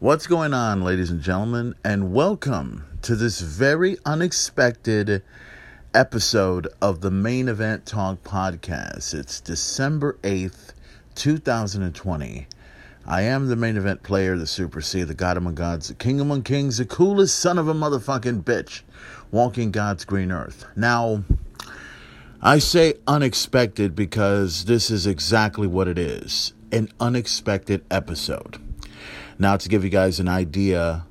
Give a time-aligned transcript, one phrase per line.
[0.00, 5.24] What's going on, ladies and gentlemen, and welcome to this very unexpected
[5.92, 9.12] episode of the Main Event Talk podcast.
[9.12, 10.70] It's December 8th,
[11.16, 12.46] 2020.
[13.06, 16.20] I am the main event player, the Super C, the God among gods, the King
[16.20, 18.82] among kings, the coolest son of a motherfucking bitch,
[19.32, 20.64] walking God's green earth.
[20.76, 21.24] Now,
[22.40, 28.67] I say unexpected because this is exactly what it is an unexpected episode.
[29.40, 31.04] Now, to give you guys an idea,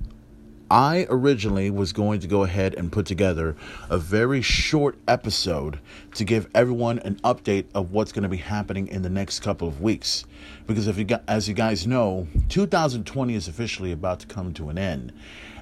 [0.69, 3.55] I originally was going to go ahead and put together
[3.89, 5.79] a very short episode
[6.15, 9.65] to give everyone an update of what's going to be happening in the next couple
[9.69, 10.25] of weeks.
[10.65, 14.77] Because if you as you guys know, 2020 is officially about to come to an
[14.77, 15.13] end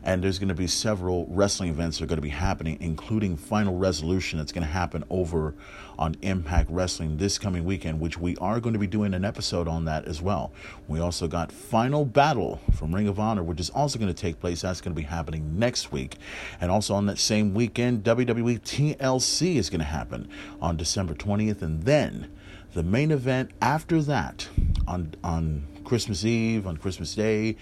[0.05, 3.35] and there's going to be several wrestling events that are going to be happening, including
[3.35, 5.55] Final Resolution that's going to happen over
[5.97, 9.67] on Impact Wrestling this coming weekend, which we are going to be doing an episode
[9.67, 10.51] on that as well.
[10.87, 14.39] We also got Final Battle from Ring of Honor, which is also going to take
[14.39, 14.61] place.
[14.61, 16.17] That's going to be happening next week.
[16.61, 20.29] And also on that same weekend, WWE TLC is going to happen
[20.61, 21.63] on December 20th.
[21.63, 22.31] And then
[22.75, 24.49] the main event after that
[24.87, 27.55] on on Christmas Eve, on Christmas Day,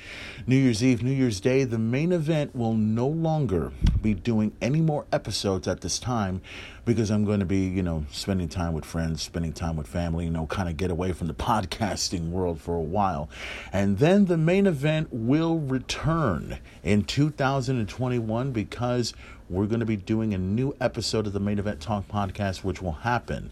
[0.47, 3.71] New Year's Eve, New Year's Day, the main event will no longer
[4.01, 6.41] be doing any more episodes at this time
[6.85, 10.25] because I'm going to be, you know, spending time with friends, spending time with family,
[10.25, 13.29] you know, kind of get away from the podcasting world for a while.
[13.71, 19.13] And then the main event will return in 2021 because
[19.49, 22.81] we're going to be doing a new episode of the Main Event Talk podcast, which
[22.81, 23.51] will happen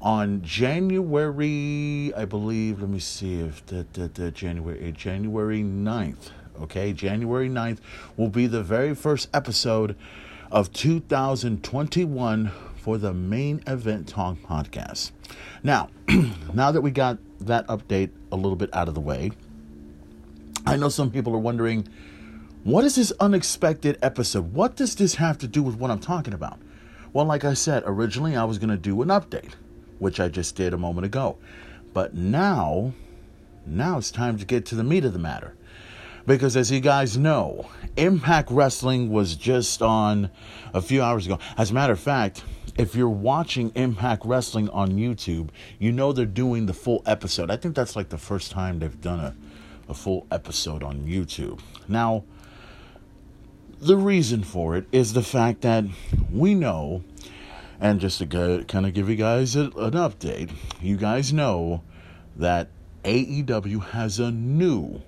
[0.00, 6.30] on January, I believe, let me see if that, that, that January, eh, January 9th,
[6.60, 7.78] okay, January 9th
[8.16, 9.96] will be the very first episode
[10.50, 15.12] of 2021 for the main event talk podcast.
[15.62, 15.88] Now,
[16.54, 19.32] now that we got that update a little bit out of the way,
[20.66, 21.88] I know some people are wondering,
[22.64, 24.52] what is this unexpected episode?
[24.52, 26.58] What does this have to do with what I'm talking about?
[27.12, 29.52] Well, like I said, originally I was going to do an update
[29.98, 31.38] which I just did a moment ago.
[31.92, 32.92] But now,
[33.64, 35.54] now it's time to get to the meat of the matter.
[36.26, 40.30] Because as you guys know, Impact Wrestling was just on
[40.74, 41.38] a few hours ago.
[41.56, 42.42] As a matter of fact,
[42.76, 47.50] if you're watching Impact Wrestling on YouTube, you know they're doing the full episode.
[47.50, 49.34] I think that's like the first time they've done a,
[49.88, 51.60] a full episode on YouTube.
[51.88, 52.24] Now,
[53.80, 55.84] the reason for it is the fact that
[56.32, 57.04] we know
[57.80, 60.50] and just to go, kind of give you guys a, an update,
[60.80, 61.82] you guys know
[62.36, 62.68] that
[63.04, 65.00] AEW has a new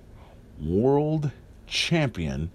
[0.61, 1.31] world
[1.67, 2.51] champion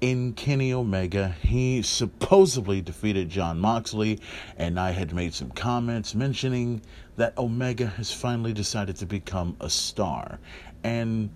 [0.00, 1.34] in Kenny Omega.
[1.40, 4.20] He supposedly defeated Jon Moxley,
[4.56, 6.82] and I had made some comments mentioning
[7.16, 10.38] that Omega has finally decided to become a star.
[10.84, 11.30] And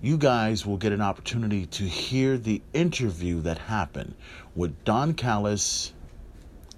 [0.00, 4.14] you guys will get an opportunity to hear the interview that happened
[4.54, 5.92] with Don Callis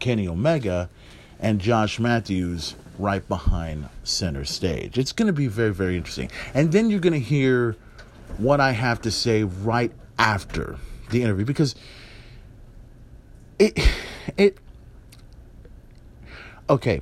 [0.01, 0.91] Kenny Omega
[1.39, 4.99] and Josh Matthews right behind center stage.
[4.99, 6.31] It's going to be very, very interesting.
[6.55, 7.77] And then you're going to hear
[8.39, 10.77] what I have to say right after
[11.11, 11.75] the interview because
[13.59, 13.79] it,
[14.37, 14.59] it,
[16.69, 17.01] okay,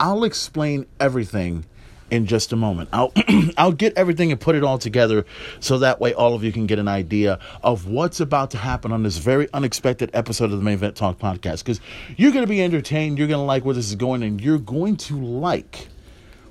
[0.00, 1.64] I'll explain everything
[2.10, 2.88] in just a moment.
[2.92, 3.12] I'll
[3.56, 5.24] I'll get everything and put it all together
[5.60, 8.92] so that way all of you can get an idea of what's about to happen
[8.92, 11.80] on this very unexpected episode of the Main Event Talk podcast cuz
[12.16, 14.58] you're going to be entertained, you're going to like where this is going and you're
[14.58, 15.88] going to like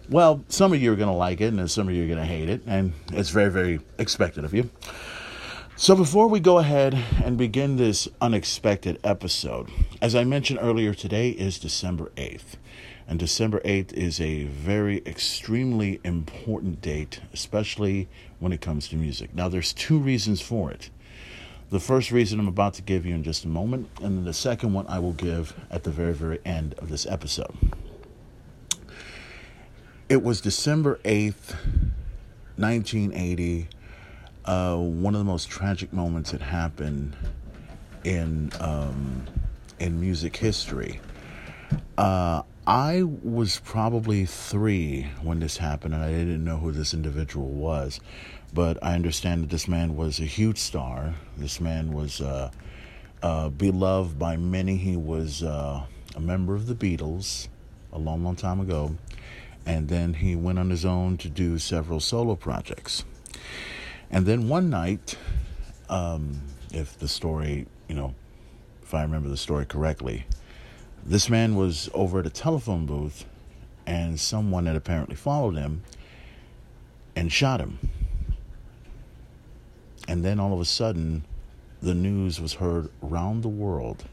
[0.09, 2.19] well, some of you are going to like it and some of you are going
[2.19, 4.69] to hate it and it's very very expected of you.
[5.79, 9.69] So before we go ahead and begin this unexpected episode,
[10.01, 12.55] as I mentioned earlier today is December 8th.
[13.07, 18.09] And December 8th is a very extremely important date, especially
[18.39, 19.33] when it comes to music.
[19.33, 20.89] Now, there's two reasons for it.
[21.69, 24.33] The first reason I'm about to give you in just a moment, and then the
[24.33, 27.55] second one I will give at the very, very end of this episode.
[30.09, 31.55] It was December 8th,
[32.57, 33.67] 1980.
[34.45, 37.15] Uh, one of the most tragic moments that happened
[38.05, 39.25] in um,
[39.79, 41.01] in music history.
[41.97, 47.47] Uh, I was probably three when this happened, and I didn't know who this individual
[47.47, 48.01] was.
[48.53, 51.15] But I understand that this man was a huge star.
[51.37, 52.51] This man was uh,
[53.23, 54.75] uh, beloved by many.
[54.75, 57.47] He was uh, a member of the Beatles
[57.93, 58.97] a long, long time ago.
[59.65, 63.05] And then he went on his own to do several solo projects.
[64.11, 65.17] And then one night,
[65.87, 66.41] um,
[66.73, 68.13] if the story, you know,
[68.83, 70.25] if I remember the story correctly,
[71.07, 73.25] this man was over at a telephone booth,
[73.85, 75.83] and someone had apparently followed him
[77.15, 77.79] and shot him.
[80.07, 81.23] And then all of a sudden,
[81.81, 84.03] the news was heard around the world,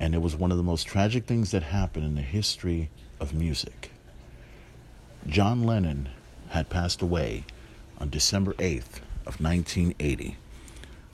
[0.00, 2.90] and it was one of the most tragic things that happened in the history
[3.20, 3.92] of music.
[5.28, 6.08] John Lennon
[6.48, 7.44] had passed away
[7.98, 10.36] on December 8th of 1980.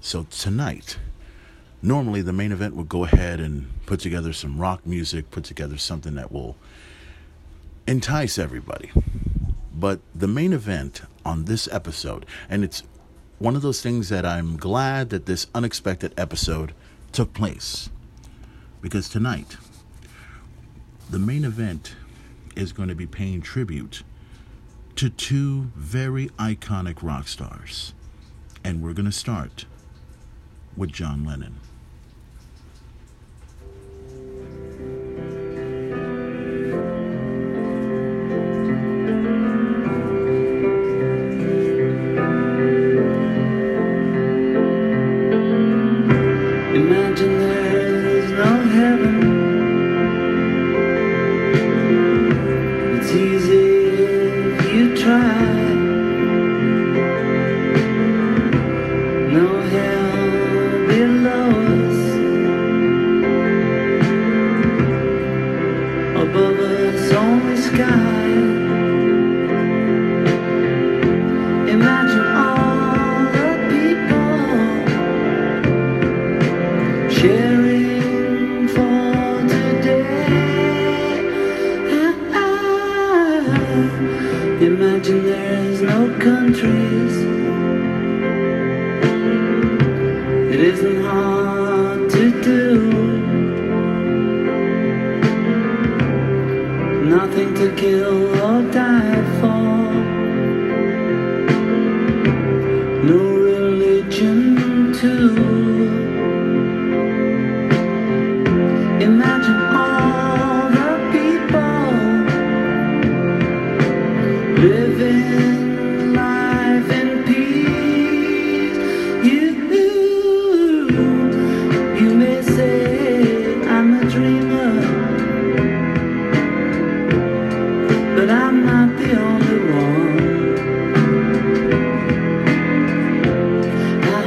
[0.00, 0.98] So tonight,
[1.82, 5.76] normally the main event would go ahead and put together some rock music, put together
[5.76, 6.56] something that will
[7.86, 8.90] entice everybody.
[9.74, 12.84] But the main event on this episode, and it's
[13.38, 16.72] one of those things that I'm glad that this unexpected episode
[17.10, 17.90] took place.
[18.80, 19.56] Because tonight,
[21.10, 21.94] the main event
[22.54, 24.04] is going to be paying tribute
[24.96, 27.94] to two very iconic rock stars.
[28.62, 29.64] And we're going to start
[30.76, 31.58] with John Lennon.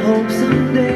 [0.06, 0.95] hope someday.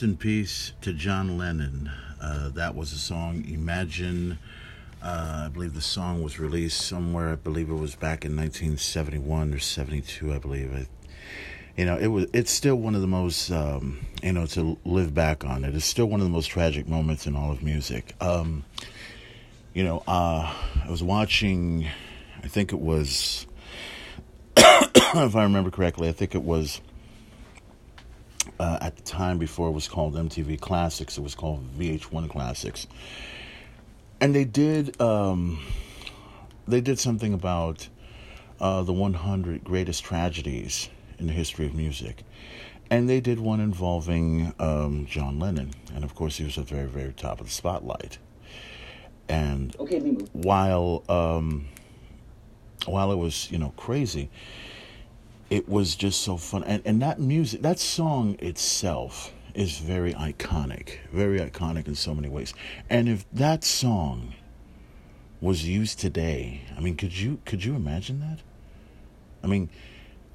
[0.00, 1.90] Rest in peace to John Lennon.
[2.22, 4.38] Uh, that was a song, Imagine.
[5.02, 7.32] Uh, I believe the song was released somewhere.
[7.32, 10.32] I believe it was back in 1971 or 72.
[10.32, 10.88] I believe it.
[11.76, 12.28] You know, it was.
[12.32, 13.50] It's still one of the most.
[13.50, 15.74] Um, you know, to live back on it.
[15.74, 18.14] It's still one of the most tragic moments in all of music.
[18.22, 18.64] Um,
[19.74, 20.50] you know, uh,
[20.82, 21.86] I was watching.
[22.42, 23.46] I think it was.
[24.56, 26.80] if I remember correctly, I think it was
[28.60, 31.16] uh, at the time before it was called MTV Classics.
[31.16, 32.86] It was called VH1 Classics,
[34.20, 35.64] and they did um,
[36.68, 37.88] they did something about
[38.60, 42.22] uh, the 100 greatest tragedies in the history of music,
[42.90, 46.74] and they did one involving um, John Lennon, and of course he was at the
[46.74, 48.18] very very top of the spotlight.
[49.26, 50.00] And okay,
[50.32, 51.66] while um,
[52.84, 54.28] while it was you know crazy
[55.50, 60.98] it was just so fun and, and that music that song itself is very iconic,
[61.12, 62.54] very iconic in so many ways.
[62.88, 64.34] And if that song
[65.40, 68.38] was used today, I mean, could you could you imagine that?
[69.42, 69.70] I mean,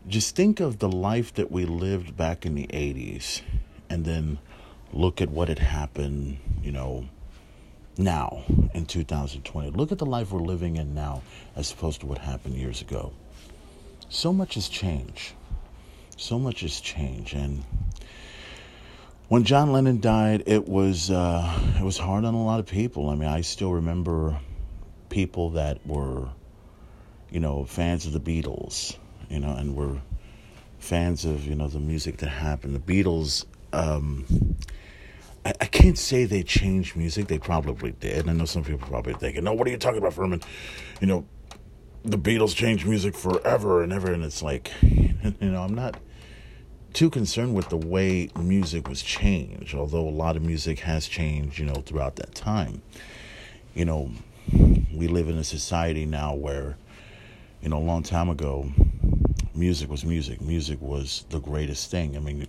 [0.08, 3.42] just think of the life that we lived back in the 80s
[3.90, 4.40] and then
[4.92, 7.08] look at what had happened, you know,
[7.98, 8.44] now
[8.74, 9.72] in 2020.
[9.72, 11.22] Look at the life we're living in now
[11.56, 13.14] as opposed to what happened years ago.
[14.10, 15.34] So much has changed.
[16.18, 17.64] So much has changed and
[19.28, 23.10] when John Lennon died, it was uh, it was hard on a lot of people.
[23.10, 24.40] I mean, I still remember
[25.10, 26.28] people that were,
[27.32, 28.98] you know, fans of the Beatles,
[29.30, 30.00] you know, and were
[30.78, 32.76] fans of you know the music that happened.
[32.76, 33.46] The Beatles.
[33.74, 34.26] Um,
[35.44, 37.28] I, I can't say they changed music.
[37.28, 38.30] They probably did.
[38.30, 40.42] I know some people probably thinking, "No, what are you talking about, Furman?"
[41.02, 41.26] You know,
[42.06, 45.98] the Beatles changed music forever and ever, and it's like, you know, I'm not
[46.94, 51.58] too concerned with the way music was changed, although a lot of music has changed,
[51.58, 52.84] you know, throughout that time.
[53.74, 54.12] You know,
[54.94, 56.78] we live in a society now where,
[57.62, 58.72] you know, a long time ago,
[59.56, 60.40] music was music.
[60.42, 62.16] Music was the greatest thing.
[62.16, 62.48] I mean,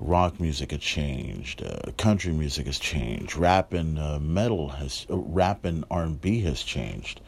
[0.00, 5.16] rock music has changed, uh, country music has changed, rap and uh, metal has, uh,
[5.16, 7.20] rap and R and B has changed.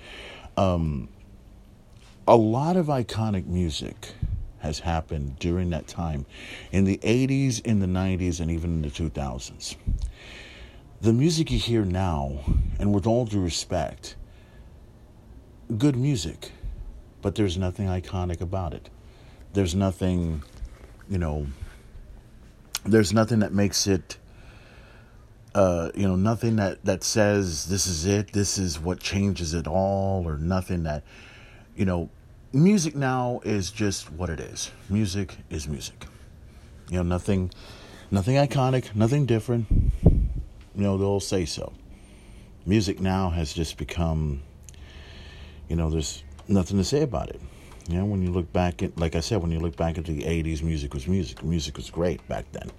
[0.57, 1.09] Um,
[2.27, 4.13] a lot of iconic music
[4.61, 6.25] has happened during that time
[6.73, 9.77] in the 80s, in the 90s, and even in the 2000s.
[11.03, 12.41] The music you hear now,
[12.79, 14.17] and with all due respect,
[15.77, 16.53] good music,
[17.21, 18.89] but there's nothing iconic about it.
[19.53, 20.43] There's nothing,
[21.11, 21.47] you know,
[22.87, 24.19] there's nothing that makes it.
[25.55, 29.69] Uh, you know, nothing that, that says this is it, this is what changes it
[29.69, 31.05] all, or nothing that,
[31.77, 32.09] you know,
[32.53, 34.71] music now is just what it is.
[34.89, 36.07] Music is music.
[36.89, 37.51] You know, nothing
[38.11, 39.67] nothing iconic, nothing different.
[40.05, 41.73] You know, they'll say so.
[42.67, 44.43] Music now has just become
[45.69, 47.41] you know, there's nothing to say about it.
[47.89, 50.13] You know, when you look back at like I said, when you look back into
[50.13, 51.43] the 80s, music was music.
[51.43, 52.71] Music was great back then.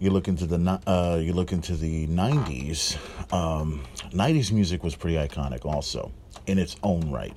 [0.00, 2.96] You look into the uh, you look into the 90s.
[3.32, 6.12] Um, 90s music was pretty iconic also
[6.46, 7.36] in its own right.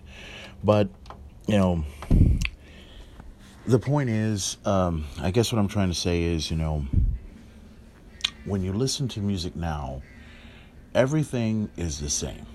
[0.63, 0.89] But
[1.47, 1.83] you know,
[3.65, 6.85] the point is, um, I guess what I'm trying to say is, you know,
[8.45, 10.01] when you listen to music now,
[10.93, 12.45] everything is the same.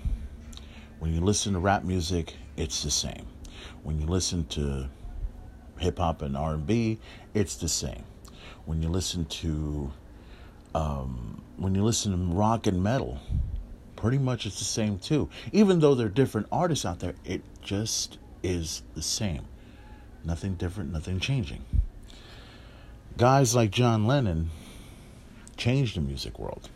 [0.99, 3.27] When you listen to rap music, it's the same.
[3.83, 4.89] When you listen to
[5.79, 6.99] hip hop and R&B,
[7.33, 8.03] it's the same.
[8.65, 9.91] When you listen to
[10.75, 13.19] um, when you listen to rock and metal,
[13.97, 15.29] pretty much it's the same too.
[15.51, 19.41] Even though there are different artists out there, it just is the same.
[20.23, 21.65] Nothing different, nothing changing.
[23.17, 24.51] Guys like John Lennon
[25.57, 26.69] changed the music world,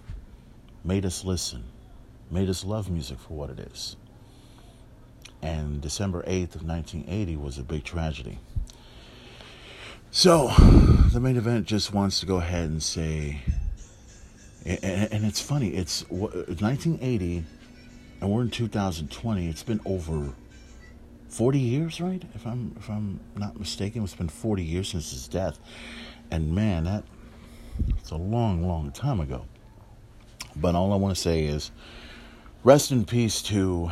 [0.83, 1.63] made us listen,
[2.29, 3.95] made us love music for what it is.
[5.41, 8.39] And December 8th of 1980 was a big tragedy.
[10.09, 10.47] So,
[11.13, 13.41] the main event just wants to go ahead and say,
[14.65, 17.43] and it's funny, it's 1980,
[18.19, 19.47] and we're in 2020.
[19.47, 20.33] It's been over
[21.29, 22.23] 40 years, right?
[22.35, 25.59] If I'm if I'm not mistaken, it's been 40 years since his death.
[26.29, 27.03] And man, that
[27.97, 29.45] it's a long, long time ago.
[30.55, 31.71] But all I want to say is
[32.63, 33.89] rest in peace to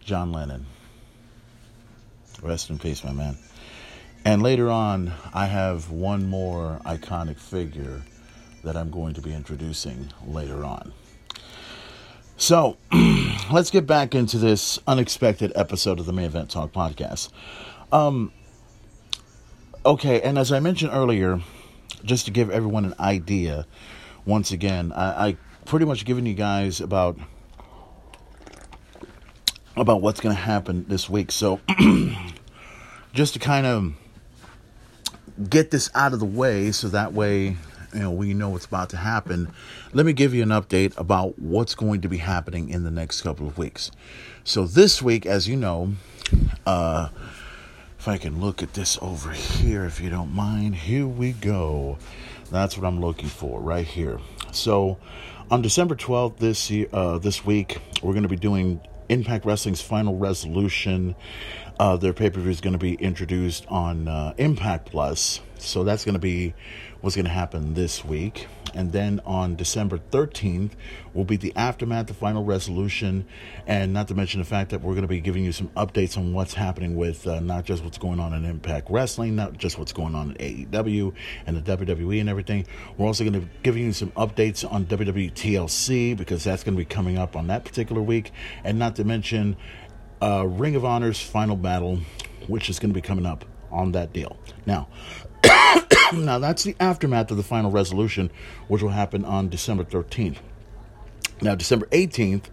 [0.00, 0.66] John Lennon.
[2.42, 3.36] Rest in peace, my man.
[4.24, 8.02] And later on, I have one more iconic figure
[8.64, 10.92] that I'm going to be introducing later on.
[12.36, 12.76] So,
[13.52, 17.30] let's get back into this unexpected episode of the Main Event Talk podcast.
[17.92, 18.32] Um,
[19.86, 21.40] okay, and as I mentioned earlier,
[22.04, 23.66] just to give everyone an idea,
[24.26, 27.16] once again, I, I pretty much given you guys about
[29.76, 31.30] about what's going to happen this week.
[31.30, 31.60] So,
[33.12, 33.92] just to kind of
[35.48, 37.56] get this out of the way, so that way
[37.94, 39.50] you know we know what's about to happen
[39.92, 43.22] let me give you an update about what's going to be happening in the next
[43.22, 43.90] couple of weeks.
[44.42, 45.94] So this week as you know
[46.66, 47.08] uh
[47.98, 51.98] if i can look at this over here if you don't mind here we go.
[52.50, 54.18] That's what i'm looking for right here.
[54.52, 54.98] So
[55.50, 59.80] on december 12th this year uh this week we're going to be doing impact wrestling's
[59.80, 61.14] final resolution.
[61.78, 65.82] Uh, their pay per view is going to be introduced on uh, Impact Plus, so
[65.82, 66.54] that's going to be
[67.04, 68.46] what's going to happen this week.
[68.72, 70.70] And then on December 13th
[71.12, 73.26] will be the aftermath, the final resolution,
[73.66, 76.16] and not to mention the fact that we're going to be giving you some updates
[76.16, 79.78] on what's happening with uh, not just what's going on in Impact Wrestling, not just
[79.78, 81.12] what's going on in AEW
[81.46, 82.66] and the WWE and everything.
[82.96, 86.74] We're also going to be giving you some updates on WWE TLC because that's going
[86.74, 88.32] to be coming up on that particular week,
[88.64, 89.56] and not to mention
[90.22, 92.00] uh, Ring of Honor's final battle,
[92.46, 94.36] which is going to be coming up on that deal.
[94.64, 94.88] Now,
[96.12, 98.30] now that's the aftermath of the final resolution,
[98.68, 100.38] which will happen on December 13th.
[101.40, 102.44] Now, December 18th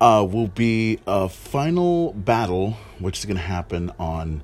[0.00, 4.42] uh, will be a final battle, which is going to happen on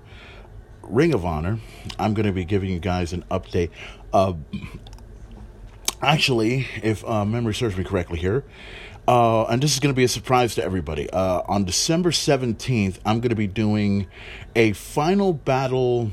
[0.83, 1.59] Ring of Honor.
[1.99, 3.71] I'm going to be giving you guys an update.
[4.12, 4.35] Uh,
[6.00, 8.45] actually, if uh, memory serves me correctly here,
[9.09, 11.09] uh, and this is going to be a surprise to everybody.
[11.11, 14.06] Uh, on December 17th, I'm going to be doing
[14.54, 16.12] a final battle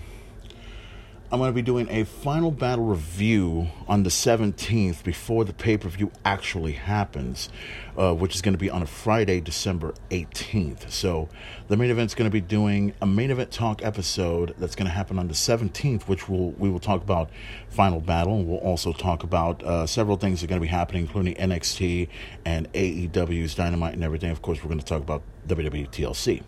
[1.34, 5.78] I'm going to be doing a final battle review on the 17th before the pay
[5.78, 7.50] per view actually happens,
[7.98, 10.92] uh, which is going to be on a Friday, December 18th.
[10.92, 11.30] So,
[11.68, 14.94] the main event's going to be doing a main event talk episode that's going to
[14.94, 17.30] happen on the 17th, which will we will talk about
[17.70, 21.04] final battle, we'll also talk about uh, several things that are going to be happening,
[21.04, 22.08] including NXT
[22.46, 24.30] and AEW's Dynamite and everything.
[24.30, 26.42] Of course, we're going to talk about WWE TLC.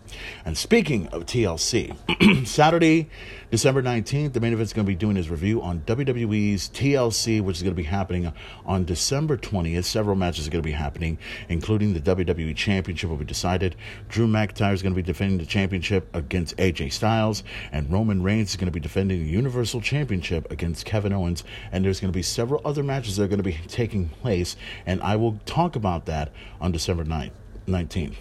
[0.44, 3.10] And speaking of TLC, Saturday,
[3.50, 7.40] December 19th, the main event is going to be doing his review on WWE's TLC,
[7.40, 8.32] which is going to be happening
[8.64, 9.84] on December 20th.
[9.84, 11.18] Several matches are going to be happening,
[11.48, 13.76] including the WWE Championship will be decided.
[14.08, 18.50] Drew McIntyre is going to be defending the championship against AJ Styles, and Roman Reigns
[18.50, 21.44] is going to be defending the Universal Championship against Kevin Owens.
[21.72, 24.56] And there's going to be several other matches that are going to be taking place,
[24.84, 27.32] and I will talk about that on December 9th,
[27.66, 28.14] 19th.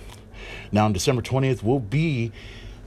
[0.72, 2.32] Now, on December 20th will be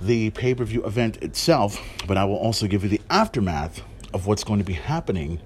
[0.01, 3.83] the pay per view event itself, but I will also give you the aftermath
[4.15, 5.41] of what's going to be happening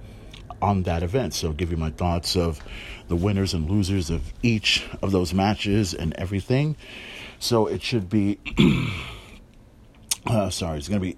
[0.60, 1.34] on that event.
[1.34, 2.60] So, I'll give you my thoughts of
[3.08, 6.76] the winners and losers of each of those matches and everything.
[7.42, 8.38] So, it should be,
[10.26, 11.16] uh, sorry, it's going to be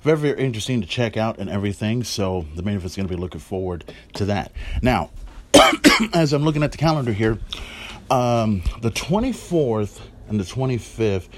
[0.00, 2.04] very, very interesting to check out and everything.
[2.04, 3.84] So, the main event's going to be looking forward
[4.14, 4.52] to that.
[4.80, 5.10] Now,
[6.14, 7.38] as I'm looking at the calendar here,
[8.10, 11.28] um, the 24th and the 25th.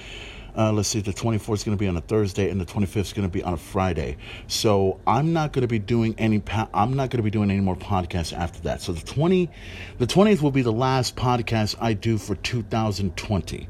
[0.60, 2.96] Uh, let's see, the 24th is going to be on a Thursday, and the 25th
[2.98, 4.18] is going to be on a Friday.
[4.46, 6.38] So I'm not going to be doing any.
[6.38, 8.82] Pa- I'm not going to be doing any more podcasts after that.
[8.82, 9.48] So the 20,
[9.96, 13.68] the 20th will be the last podcast I do for 2020.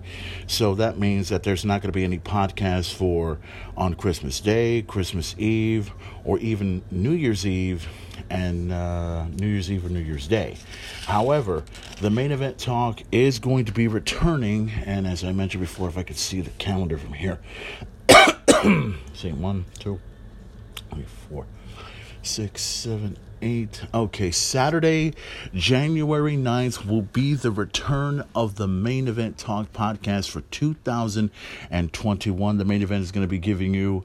[0.49, 3.39] So that means that there's not going to be any podcasts for
[3.77, 5.93] on Christmas Day, Christmas Eve,
[6.25, 7.89] or even New Year's Eve
[8.29, 10.57] and uh, New Year's Eve or New Year's Day.
[11.07, 11.65] However,
[12.01, 15.97] the main event talk is going to be returning, and as I mentioned before, if
[15.97, 17.39] I could see the calendar from here,
[19.15, 20.01] see one, two,
[20.93, 21.47] three, four,
[22.23, 23.83] six, seven, eight.
[23.93, 25.13] Okay, Saturday,
[25.55, 32.59] January 9th will be the return of the main event talk podcast for 2021.
[32.59, 34.05] The main event is going to be giving you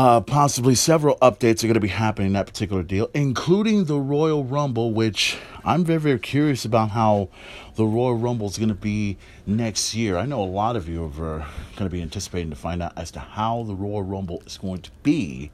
[0.00, 3.98] uh, possibly several updates are going to be happening in that particular deal, including the
[3.98, 7.28] Royal Rumble, which I'm very, very curious about how
[7.74, 10.16] the Royal Rumble is going to be next year.
[10.16, 11.44] I know a lot of you are going
[11.76, 14.90] to be anticipating to find out as to how the Royal Rumble is going to
[15.02, 15.50] be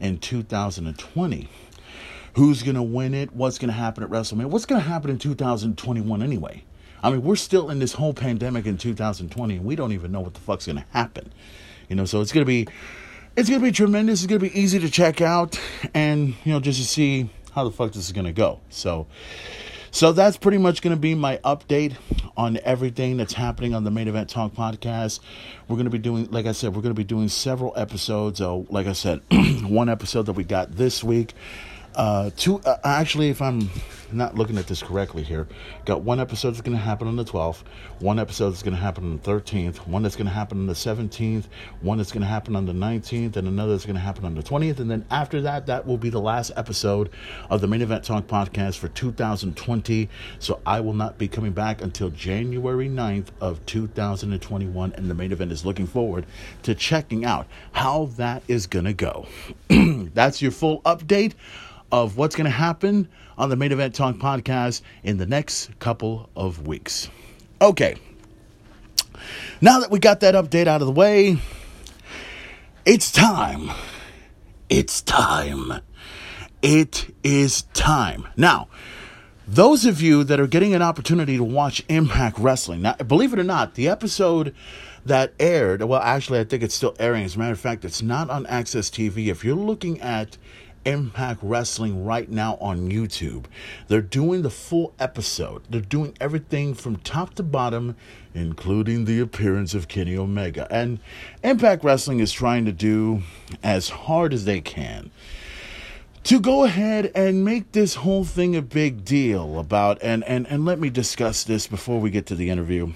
[0.00, 1.46] in 2020.
[2.36, 3.34] Who's going to win it?
[3.34, 4.46] What's going to happen at WrestleMania?
[4.46, 6.64] What's going to happen in 2021 anyway?
[7.02, 10.20] I mean, we're still in this whole pandemic in 2020, and we don't even know
[10.20, 11.30] what the fuck's going to happen.
[11.90, 12.66] You know, so it's going to be
[13.36, 14.22] it's gonna be tremendous.
[14.22, 15.60] It's gonna be easy to check out,
[15.92, 18.60] and you know, just to see how the fuck this is gonna go.
[18.70, 19.06] So,
[19.90, 21.96] so that's pretty much gonna be my update
[22.36, 25.20] on everything that's happening on the Main Event Talk podcast.
[25.68, 28.40] We're gonna be doing, like I said, we're gonna be doing several episodes.
[28.40, 29.20] Oh, like I said,
[29.62, 31.34] one episode that we got this week.
[31.96, 33.70] Uh, two, uh, actually, if I'm
[34.12, 35.48] not looking at this correctly here,
[35.86, 37.62] got one episode that's going to happen on the 12th,
[38.00, 40.66] one episode that's going to happen on the 13th, one that's going to happen on
[40.66, 41.44] the 17th,
[41.80, 44.34] one that's going to happen on the 19th, and another that's going to happen on
[44.34, 44.78] the 20th.
[44.78, 47.08] And then after that, that will be the last episode
[47.48, 50.10] of the Main Event Talk podcast for 2020.
[50.38, 54.92] So I will not be coming back until January 9th of 2021.
[54.92, 56.26] And the main event is looking forward
[56.64, 59.26] to checking out how that is going to go.
[60.12, 61.32] that's your full update
[61.92, 66.30] of what's going to happen on the Main Event Talk podcast in the next couple
[66.36, 67.10] of weeks.
[67.60, 67.96] Okay.
[69.60, 71.38] Now that we got that update out of the way,
[72.84, 73.70] it's time.
[74.68, 75.80] It's time.
[76.62, 78.28] It is time.
[78.36, 78.68] Now,
[79.46, 83.38] those of you that are getting an opportunity to watch Impact Wrestling, now, believe it
[83.38, 84.54] or not, the episode
[85.04, 87.24] that aired, well, actually, I think it's still airing.
[87.24, 89.28] As a matter of fact, it's not on AXS TV.
[89.28, 90.36] If you're looking at
[90.86, 93.46] Impact Wrestling right now on YouTube.
[93.88, 95.64] They're doing the full episode.
[95.68, 97.96] They're doing everything from top to bottom,
[98.34, 100.66] including the appearance of Kenny Omega.
[100.70, 101.00] And
[101.42, 103.22] Impact Wrestling is trying to do
[103.62, 105.10] as hard as they can
[106.22, 110.64] to go ahead and make this whole thing a big deal about and and and
[110.64, 112.92] let me discuss this before we get to the interview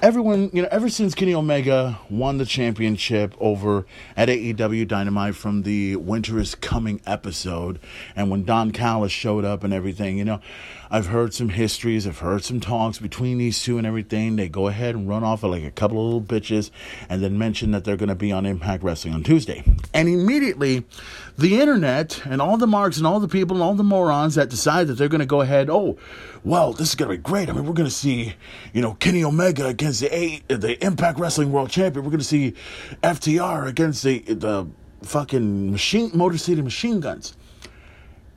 [0.00, 3.84] everyone, you know, ever since Kenny Omega won the championship over
[4.16, 7.80] at AEW Dynamite from the Winter is Coming episode,
[8.14, 10.40] and when Don Callis showed up and everything, you know,
[10.94, 14.36] I've heard some histories, I've heard some talks between these two and everything.
[14.36, 16.70] They go ahead and run off of like a couple of little bitches
[17.08, 19.64] and then mention that they're going to be on Impact Wrestling on Tuesday.
[19.94, 20.84] And immediately,
[21.38, 24.50] the internet and all the marks and all the people and all the morons that
[24.50, 25.96] decide that they're going to go ahead, oh,
[26.44, 27.48] well, this is going to be great.
[27.48, 28.34] I mean, we're going to see,
[28.74, 32.04] you know, Kenny Omega against the A, the Impact Wrestling World Champion.
[32.04, 32.54] We're going to see
[33.02, 34.66] FTR against the the
[35.02, 37.36] fucking machine Motor City Machine Guns.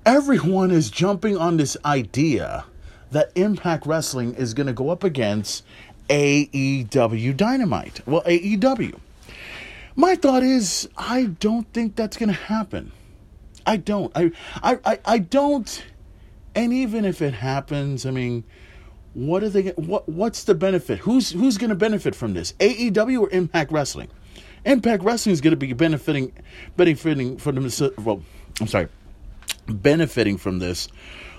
[0.05, 2.65] Everyone is jumping on this idea
[3.11, 5.63] that Impact Wrestling is going to go up against
[6.09, 8.01] AEW Dynamite.
[8.07, 8.99] Well, AEW.
[9.95, 12.91] My thought is, I don't think that's going to happen.
[13.65, 14.11] I don't.
[14.15, 14.31] I,
[14.61, 15.83] I, I, I don't
[16.55, 18.45] and even if it happens, I mean,
[19.15, 19.69] what are they?
[19.69, 20.99] What what's the benefit?
[20.99, 22.51] Who's who's going to benefit from this?
[22.59, 24.09] AEW or Impact Wrestling?
[24.65, 26.33] Impact Wrestling is going to be benefiting,
[26.75, 27.81] benefiting from this.
[27.97, 28.21] Well,
[28.59, 28.89] I'm sorry,
[29.67, 30.89] benefiting from this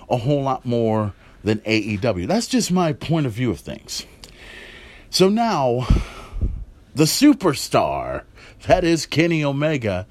[0.09, 1.13] a whole lot more
[1.43, 2.27] than AEW.
[2.27, 4.07] That's just my point of view of things.
[5.11, 5.87] So now,
[6.95, 8.23] the superstar
[8.65, 10.07] that is Kenny Omega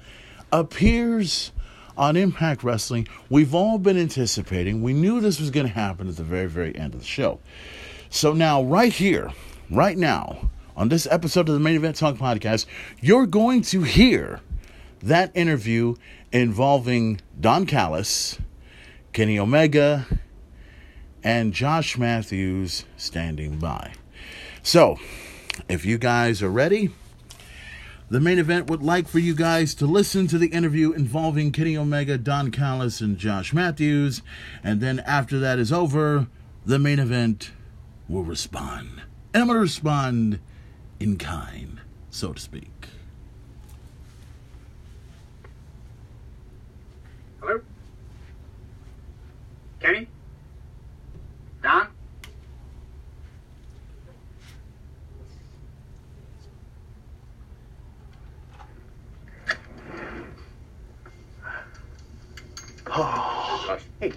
[0.53, 1.51] appears
[1.97, 4.81] on Impact Wrestling, we've all been anticipating.
[4.81, 7.39] We knew this was going to happen at the very, very end of the show.
[8.09, 9.31] So now, right here,
[9.69, 12.67] right now, on this episode of the Main Event Talk podcast,
[13.01, 14.39] you're going to hear
[15.01, 15.95] that interview
[16.31, 18.37] involving Don Callis,
[19.11, 20.05] Kenny Omega,
[21.23, 23.93] and Josh Matthews standing by.
[24.61, 24.97] So,
[25.67, 26.91] if you guys are ready,
[28.09, 31.75] the main event would like for you guys to listen to the interview involving Kenny
[31.75, 34.21] Omega, Don Callis, and Josh Matthews.
[34.63, 36.27] And then after that is over,
[36.65, 37.51] the main event
[38.07, 39.01] will respond.
[39.33, 40.39] And I'm going to respond
[40.99, 42.71] in kind, so to speak.
[47.41, 47.59] Hello?
[49.81, 50.07] Kenny?
[51.61, 51.87] Don?
[62.99, 64.11] Oh, Hey,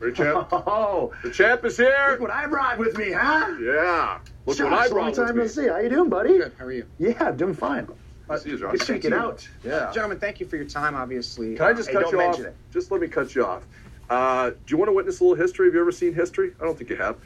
[0.00, 0.48] Hey, champ.
[0.52, 2.08] Oh, The champ is here.
[2.10, 3.54] look what I brought with me, huh?
[3.62, 4.18] Yeah.
[4.46, 5.04] Look Josh, what I brought.
[5.04, 5.48] long brought time with no me.
[5.48, 5.68] see.
[5.68, 6.38] How you doing, buddy?
[6.38, 6.52] Good.
[6.58, 6.86] How are you?
[6.98, 7.84] Yeah, I'm doing fine.
[7.86, 7.96] Good
[8.28, 8.72] to see you, Josh.
[8.72, 9.48] Good to check it out.
[9.62, 9.90] Yeah.
[9.92, 11.54] Gentlemen, thank you for your time, obviously.
[11.54, 12.40] Can I just Hey, cut don't you off?
[12.40, 12.56] it.
[12.72, 13.68] Just let me cut you off.
[14.10, 15.68] Uh, do you want to witness a little history?
[15.68, 16.50] Have you ever seen history?
[16.60, 17.16] I don't think you have.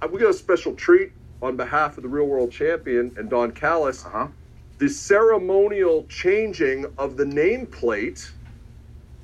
[0.00, 3.52] Uh, we got a special treat on behalf of the real world champion and Don
[3.52, 4.04] Callis.
[4.06, 4.28] Uh huh.
[4.78, 8.30] The ceremonial changing of the nameplate.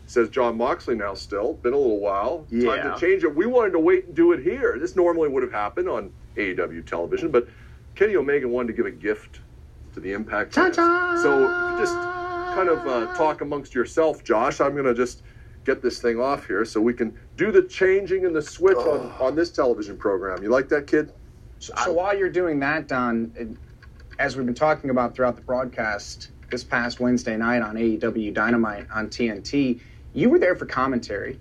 [0.06, 1.54] Says Jon Moxley now still.
[1.54, 2.46] Been a little while.
[2.50, 2.76] Yeah.
[2.76, 3.34] Time to change it.
[3.34, 4.76] We wanted to wait and do it here.
[4.78, 7.48] This normally would have happened on AEW television, but
[7.94, 9.40] Kenny Omega wanted to give a gift
[9.94, 10.52] to the Impact.
[10.52, 11.18] Ta-ta!
[11.22, 11.94] So if you just
[12.54, 15.22] kind of uh, talk amongst yourself, Josh, I'm going to just
[15.64, 19.10] get this thing off here so we can do the changing and the switch on,
[19.20, 20.42] on this television program.
[20.42, 21.12] You like that, kid?
[21.60, 23.56] So, so while you're doing that, Don, it-
[24.18, 28.86] as we've been talking about throughout the broadcast, this past Wednesday night on AEW Dynamite
[28.94, 29.80] on TNT,
[30.14, 31.38] you were there for commentary.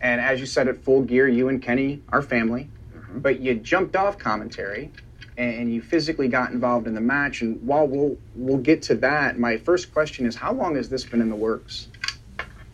[0.00, 2.68] And as you said, at full gear, you and Kenny are family.
[2.94, 3.20] Mm-hmm.
[3.20, 4.92] But you jumped off commentary
[5.36, 7.42] and you physically got involved in the match.
[7.42, 11.04] And while we'll, we'll get to that, my first question is how long has this
[11.04, 11.88] been in the works?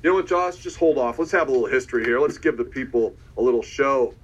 [0.03, 0.57] You know what, Josh?
[0.57, 1.19] Just hold off.
[1.19, 2.21] Let's have a little history here.
[2.21, 4.15] Let's give the people a little show.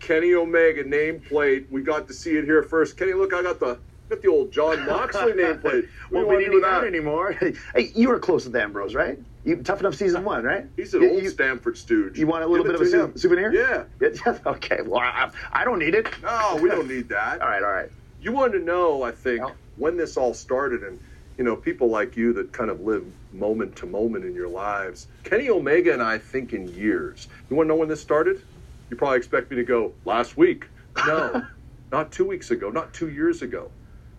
[0.00, 1.70] Kenny Omega nameplate.
[1.70, 2.96] We got to see it here first.
[2.96, 5.88] Kenny, look, I got the got the old Jon Moxley nameplate.
[6.10, 6.86] well, we didn't need that that?
[6.86, 7.32] anymore.
[7.74, 9.18] Hey, you were close with Ambrose, right?
[9.46, 10.66] You tough enough season one, right?
[10.76, 12.18] He's an You- old you, Stamford stooge.
[12.18, 13.16] You want a little Give bit of a him.
[13.16, 13.52] souvenir?
[13.54, 13.84] Yeah.
[14.26, 14.38] Yeah.
[14.44, 14.80] Okay.
[14.84, 16.08] Well, I, I don't need it.
[16.20, 17.40] No, we don't need that.
[17.42, 17.62] All right.
[17.62, 17.88] All right.
[18.20, 19.50] You wanted to know, I think, Yeah.
[19.76, 20.98] when this all started, and
[21.38, 25.06] you know, people like you that kind of live moment to moment in your lives.
[25.22, 27.28] Kenny Omega and I think in years.
[27.48, 28.42] You want to know when this started?
[28.90, 30.66] You probably expect me to go last week.
[31.06, 31.46] No,
[31.92, 33.70] not two weeks ago, not two years ago,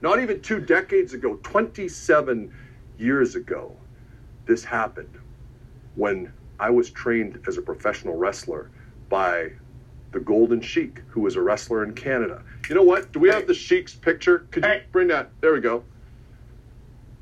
[0.01, 1.37] not even two decades ago.
[1.43, 2.53] Twenty-seven
[2.97, 3.75] years ago,
[4.47, 5.17] this happened
[5.95, 8.71] when I was trained as a professional wrestler
[9.09, 9.49] by
[10.13, 12.41] the Golden Sheik, who was a wrestler in Canada.
[12.69, 13.13] You know what?
[13.13, 14.47] Do we have the Sheik's picture?
[14.51, 15.33] Could you bring that?
[15.41, 15.85] There we go.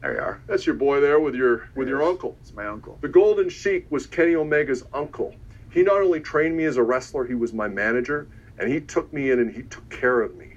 [0.02, 0.42] There you are.
[0.48, 2.10] That's your boy there with your with your Yes.
[2.12, 2.38] uncle.
[2.42, 3.00] It's my uncle.
[3.02, 5.36] The Golden Sheik was Kenny Omega's uncle.
[5.72, 9.14] He not only trained me as a wrestler, he was my manager, and he took
[9.14, 10.56] me in and he took care of me.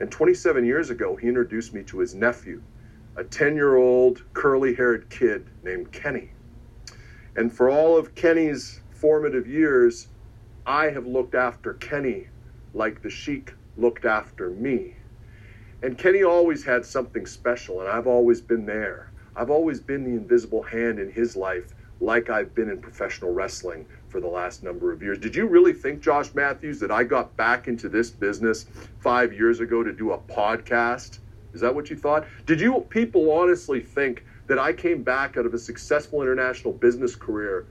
[0.00, 2.62] And 27 years ago, he introduced me to his nephew,
[3.16, 6.30] a 10 year old curly haired kid named Kenny.
[7.36, 10.08] And for all of Kenny's formative years,
[10.66, 12.28] I have looked after Kenny
[12.74, 14.96] like the Sheik looked after me.
[15.82, 19.10] And Kenny always had something special, and I've always been there.
[19.34, 23.86] I've always been the invisible hand in his life, like I've been in professional wrestling
[24.08, 25.18] for the last number of years.
[25.18, 28.66] Did you really think, Josh Matthews, that I got back into this business
[28.98, 31.18] five years ago to do a podcast?
[31.52, 32.26] Is that what you thought?
[32.46, 37.14] Did you people honestly think that I came back out of a successful international business
[37.16, 37.66] career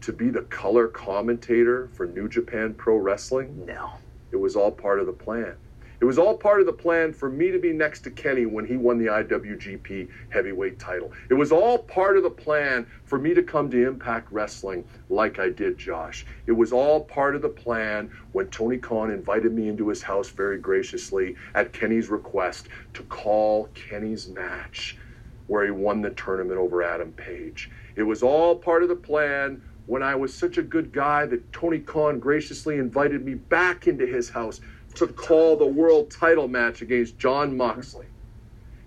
[0.00, 3.64] to be the color commentator for New Japan Pro Wrestling?
[3.66, 3.92] No.
[4.32, 5.56] It was all part of the plan.
[6.02, 8.66] It was all part of the plan for me to be next to Kenny when
[8.66, 11.12] he won the IWGP heavyweight title.
[11.30, 15.38] It was all part of the plan for me to come to Impact Wrestling like
[15.38, 16.26] I did, Josh.
[16.46, 20.28] It was all part of the plan when Tony Khan invited me into his house
[20.28, 24.98] very graciously at Kenny's request to call Kenny's match
[25.46, 27.70] where he won the tournament over Adam Page.
[27.94, 31.52] It was all part of the plan when I was such a good guy that
[31.52, 34.60] Tony Khan graciously invited me back into his house
[34.94, 38.06] to call the world title match against Jon Moxley.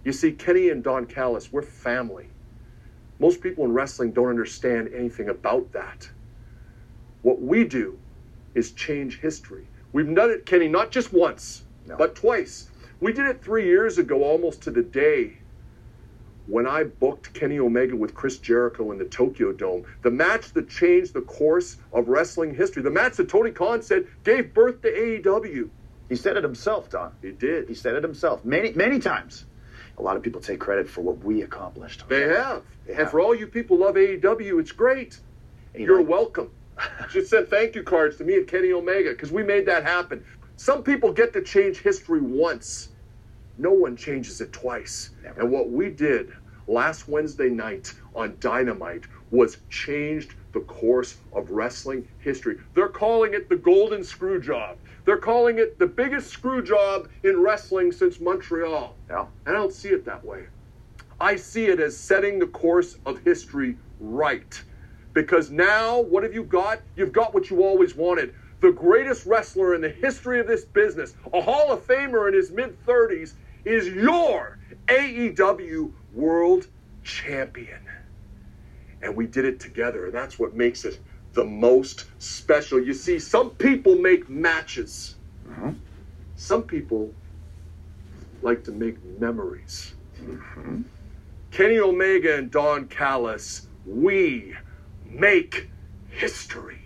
[0.04, 2.28] You see, Kenny and Don Callis, we're family.
[3.20, 6.10] Most people in wrestling don't understand anything about that.
[7.22, 7.98] What we do
[8.54, 9.68] is change history.
[9.94, 11.96] We've done it, Kenny, not just once, No.
[11.98, 12.70] but twice.
[13.00, 15.38] We did it three years ago, almost to the day,
[16.48, 20.70] when I booked Kenny Omega with Chris Jericho in the Tokyo Dome, the match that
[20.70, 24.92] changed the course of wrestling history, the match that Tony Khan said gave birth to
[24.92, 25.70] AEW.
[26.10, 27.12] He said it himself, Don.
[27.22, 27.68] He did.
[27.68, 29.46] He said it himself many, many times.
[29.98, 32.08] A lot of people take credit for what we accomplished.
[32.10, 32.64] They have.
[32.86, 35.20] They And for all you people who love AEW, it's great.
[35.74, 36.52] And You're welcome.
[37.12, 40.24] Just send thank you cards to me and Kenny Omega because we made that happen.
[40.58, 42.90] Some people get to change history once.
[43.58, 45.12] No one changes it twice.
[45.24, 45.42] Never.
[45.42, 46.34] And what we did
[46.68, 52.58] last Wednesday night on Dynamite was changed the course of wrestling history.
[52.74, 54.78] They're calling it the golden screw job.
[55.06, 58.96] They're calling it the biggest screw job in wrestling since Montreal.
[59.10, 59.28] Yeah.
[59.46, 60.48] And I don't see it that way.
[61.22, 64.62] I see it as setting the course of history right.
[65.14, 66.82] Because now, what have you got?
[66.96, 68.34] You've got what you always wanted.
[68.62, 72.52] The greatest wrestler in the history of this business, a Hall of Famer in his
[72.52, 76.68] mid 30s, is your AEW World
[77.04, 77.80] Champion.
[79.02, 80.06] And we did it together.
[80.06, 81.00] And that's what makes it
[81.36, 82.82] the most special.
[82.82, 85.16] You see, some people make matches,
[85.52, 85.74] uh-huh.
[86.36, 87.14] some people
[88.42, 89.94] like to make memories.
[90.22, 90.82] Mm-hmm.
[91.52, 94.56] Kenny Omega and Don Callis, we
[95.08, 95.70] make
[96.10, 96.80] history.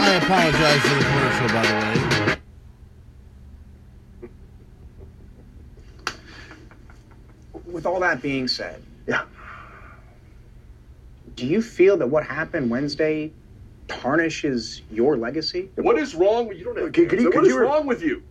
[0.00, 2.07] I apologize for the commercial, by the way.
[7.78, 9.22] With all that being said, Yeah.
[11.36, 13.30] do you feel that what happened Wednesday
[13.86, 15.70] tarnishes your legacy?
[15.76, 16.64] What is wrong with you?
[16.64, 18.24] Don't have Could- could you- What could is you- wong with you?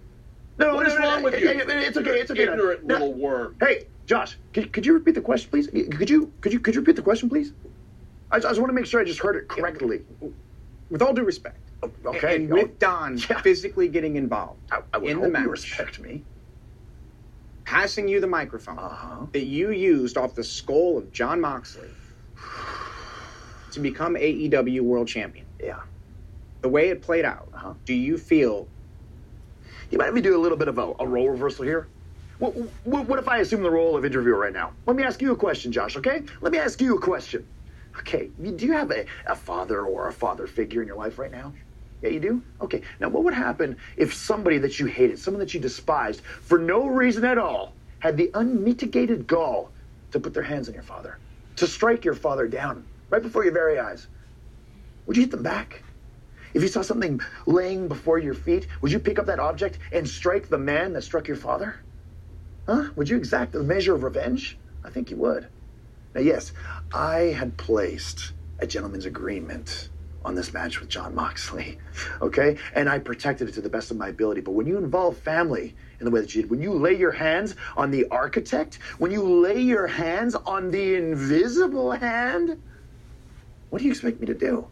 [0.60, 1.48] No, What no, is no, no, wrong with you?
[1.50, 2.20] It's okay.
[2.20, 2.44] It's okay.
[2.44, 2.96] Ignorant No.
[2.96, 3.56] little worm.
[3.62, 5.68] Hey, Josh, could, could you repeat the question, please?
[5.68, 7.54] Could you could you could you repeat the question, please?
[8.30, 10.02] I just, I just want to make sure I just heard it correctly.
[10.90, 12.36] With all due respect, oh, Okay.
[12.36, 13.40] and with Don Yeah.
[13.40, 16.26] physically getting involved I, I would in hope the match, you respect me.
[17.68, 19.26] Passing you the microphone Uh-huh.
[19.34, 21.90] that you used off the skull of Jon Moxley
[23.74, 25.46] to become AEW World Champion.
[25.62, 25.80] Yeah.
[26.62, 27.74] The way it played out, Uh-huh.
[27.84, 28.70] do you feel
[29.92, 31.88] You might if me do a little bit of a, a role reversal here?
[32.40, 34.72] What, what, what if I assume the role of interviewer right now?
[34.86, 36.24] Let me ask you a question, Josh, okay?
[36.40, 37.46] Let me ask you a question.
[38.00, 41.32] Okay, do you have a, a father or a father figure in your life right
[41.32, 41.54] now?
[42.02, 42.42] Yeah, you do?
[42.62, 46.60] Okay, now what would happen if somebody that you hated, someone that you despised, for
[46.60, 49.72] no reason at all, had the unmitigated gall
[50.12, 51.18] to put their hands on your father,
[51.56, 54.08] to strike your father down right before your very eyes?
[55.06, 55.82] Would you hit them back?
[56.54, 60.08] If you saw something laying before your feet, would you pick up that object and
[60.08, 61.76] strike the man that struck your father?
[62.66, 62.90] Huh?
[62.96, 64.58] Would you exact the measure of revenge?
[64.84, 65.48] I think you would.
[66.14, 66.54] Now, yes,
[66.94, 69.90] I had placed a gentleman's agreement
[70.28, 71.80] on this match with Jon Moxley,
[72.22, 72.58] okay?
[72.76, 74.42] And I protected it to the best of my ability.
[74.42, 77.14] But when you involve family in the way that you did, when you lay your
[77.14, 82.62] hands on the architect, when you lay your hands on the invisible hand,
[83.70, 84.68] what do you expect me to do?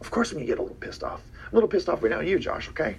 [0.00, 1.20] Of course, I'm gonna get a little pissed off.
[1.46, 2.96] I'm a little pissed off right now at you, Josh, okay?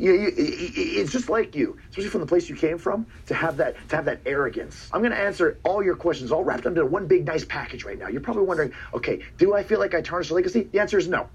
[0.00, 3.58] You, you, it's just like you, especially from the place you came from, to have
[3.58, 4.88] that to have that arrogance.
[4.92, 7.84] I'm going to answer all your questions, all wrapped up into one big nice package
[7.84, 8.08] right now.
[8.08, 10.68] You're probably wondering, okay, do I feel like I tarnished the legacy?
[10.72, 11.28] The answer is no.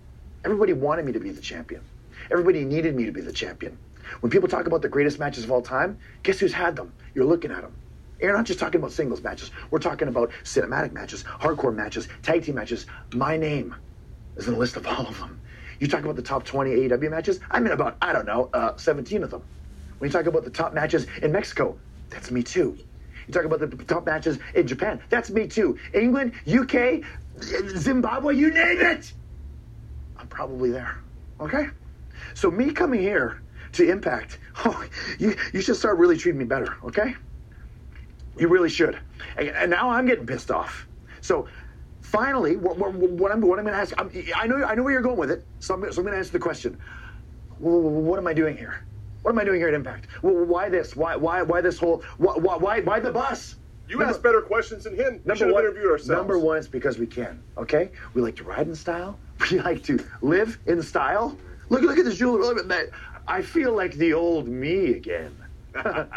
[0.44, 1.82] Everybody wanted me to be the champion.
[2.32, 3.78] Everybody needed me to be the champion.
[4.22, 6.92] When people talk about the greatest matches of all time, guess who's had them?
[7.14, 7.76] You're looking at them.
[8.20, 9.52] You're not just talking about singles matches.
[9.70, 12.88] We're talking about cinematic matches, hardcore matches, tag team matches.
[13.14, 13.76] My name
[14.38, 15.40] is in the list of all of them.
[15.80, 18.76] You talk about the top 20 AEW matches, I'm in about, I don't know, uh,
[18.78, 19.44] 17 of them.
[19.98, 21.78] When you talk about the top matches in Mexico,
[22.10, 22.78] that's me too.
[23.28, 25.78] You talk about the top matches in Japan, that's me too.
[25.94, 27.02] England, UK,
[27.42, 29.14] Zimbabwe, you name it.
[30.18, 30.98] I'm probably there.
[31.40, 31.68] Okay?
[32.34, 33.42] So me coming here
[33.74, 34.86] to Impact, oh,
[35.20, 37.16] you, you should start really treating me better, okay?
[38.38, 38.98] You really should.
[39.38, 40.88] And, and now I'm getting pissed off.
[41.22, 41.48] So
[42.06, 44.84] finally, what, what, what I'm, what I'm going to ask, I'm, i know, I know
[44.84, 46.80] where you're going with it, so I'm, so I'm going to answer the question.
[47.60, 48.84] What am I doing here?
[49.22, 50.08] What am I doing here at Impact?
[50.22, 50.96] Why this?
[50.96, 52.04] Why, why, why this whole?
[52.18, 53.56] Why, why, why the bus?
[53.88, 55.22] You number, ask better questions than him.
[55.26, 56.10] We should have interviewed ourselves.
[56.10, 57.42] Number one, it's because we can.
[57.58, 59.20] Okay, we like to ride in style.
[59.52, 61.38] We like to live in style.
[61.70, 62.46] Look, look at this jewelry.
[62.46, 62.90] Look at that.
[63.28, 65.36] I feel like the old me again.
[65.74, 66.10] but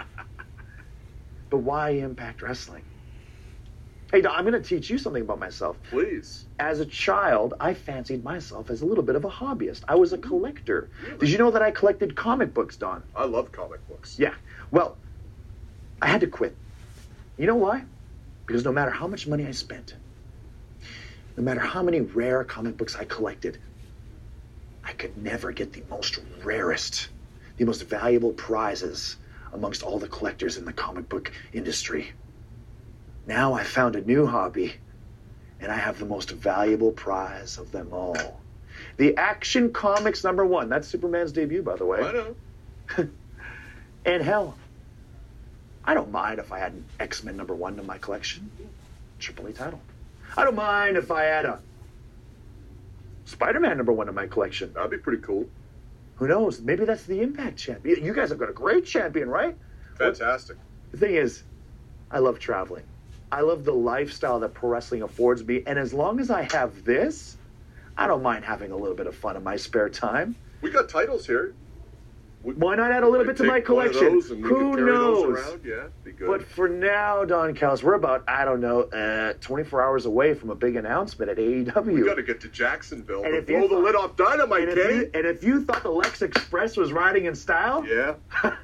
[1.50, 2.84] why Impact Wrestling?
[4.10, 5.76] Hey, Don, I'm going to teach you something about myself.
[5.90, 6.46] Please.
[6.58, 9.82] As a child, I fancied myself as a little bit of a hobbyist.
[9.86, 10.88] I was a collector.
[11.04, 11.18] Really?
[11.18, 13.02] Did you know that I collected comic books, Don?
[13.14, 14.18] I love comic books.
[14.18, 14.32] Yeah.
[14.70, 14.96] Well,
[16.00, 16.56] I had to quit.
[17.36, 17.84] You know why?
[18.46, 19.94] Because no matter how much money I spent,
[21.36, 23.58] no matter how many rare comic books I collected,
[24.84, 27.10] I could never get the most rarest,
[27.58, 29.16] the most valuable prizes
[29.52, 32.12] amongst all the collectors in the comic book industry.
[33.28, 34.72] Now I found a new hobby,
[35.60, 38.40] and I have the most valuable prize of them all.
[38.96, 40.70] The Action Comics number one.
[40.70, 42.00] That's Superman's debut, by the way.
[42.00, 42.36] I know.
[44.06, 44.56] and hell,
[45.84, 48.50] I don't mind if I had an X Men number one to my collection.
[49.18, 49.82] Triple A title.
[50.34, 51.60] I don't mind if I had a
[53.26, 54.72] Spider Man number one in my collection.
[54.72, 55.46] That'd be pretty cool.
[56.16, 56.62] Who knows?
[56.62, 58.02] Maybe that's the Impact champion.
[58.02, 59.54] You guys have got a great champion, right?
[59.98, 60.56] Fantastic.
[60.92, 61.42] The thing is,
[62.10, 62.84] I love traveling.
[63.30, 65.62] I love the lifestyle that pro wrestling affords me.
[65.66, 67.36] And as long as I have this,
[67.96, 70.36] I don't mind having a little bit of fun in my spare time.
[70.62, 71.54] We got titles here.
[72.42, 74.20] We, Why not add a little bit to my collection?
[74.20, 75.58] Who knows?
[75.64, 75.88] Yeah,
[76.24, 80.50] but for now, Don Callis, we're about, I don't know, uh, 24 hours away from
[80.50, 81.86] a big announcement at AEW.
[81.86, 85.10] We got to get to Jacksonville and blow the lid off Dynamite, and If you,
[85.14, 88.14] and if you thought the Lex Express was riding in style, yeah,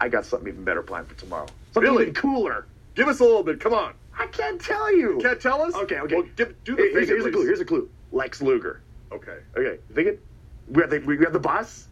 [0.00, 1.46] I got something even better planned for tomorrow.
[1.74, 2.02] Something really?
[2.04, 2.66] even cooler.
[2.94, 3.60] Give us a little bit.
[3.60, 3.94] Come on.
[4.18, 5.14] I can't tell you.
[5.14, 5.74] You can't tell us?
[5.74, 6.14] Okay, okay.
[6.14, 7.46] Well, give, do the here's, thing, here's a clue.
[7.46, 7.88] Here's a clue.
[8.12, 8.82] Lex Luger.
[9.10, 9.38] Okay.
[9.56, 9.78] Okay.
[9.94, 10.22] Think it.
[10.68, 11.88] We have the we have the boss.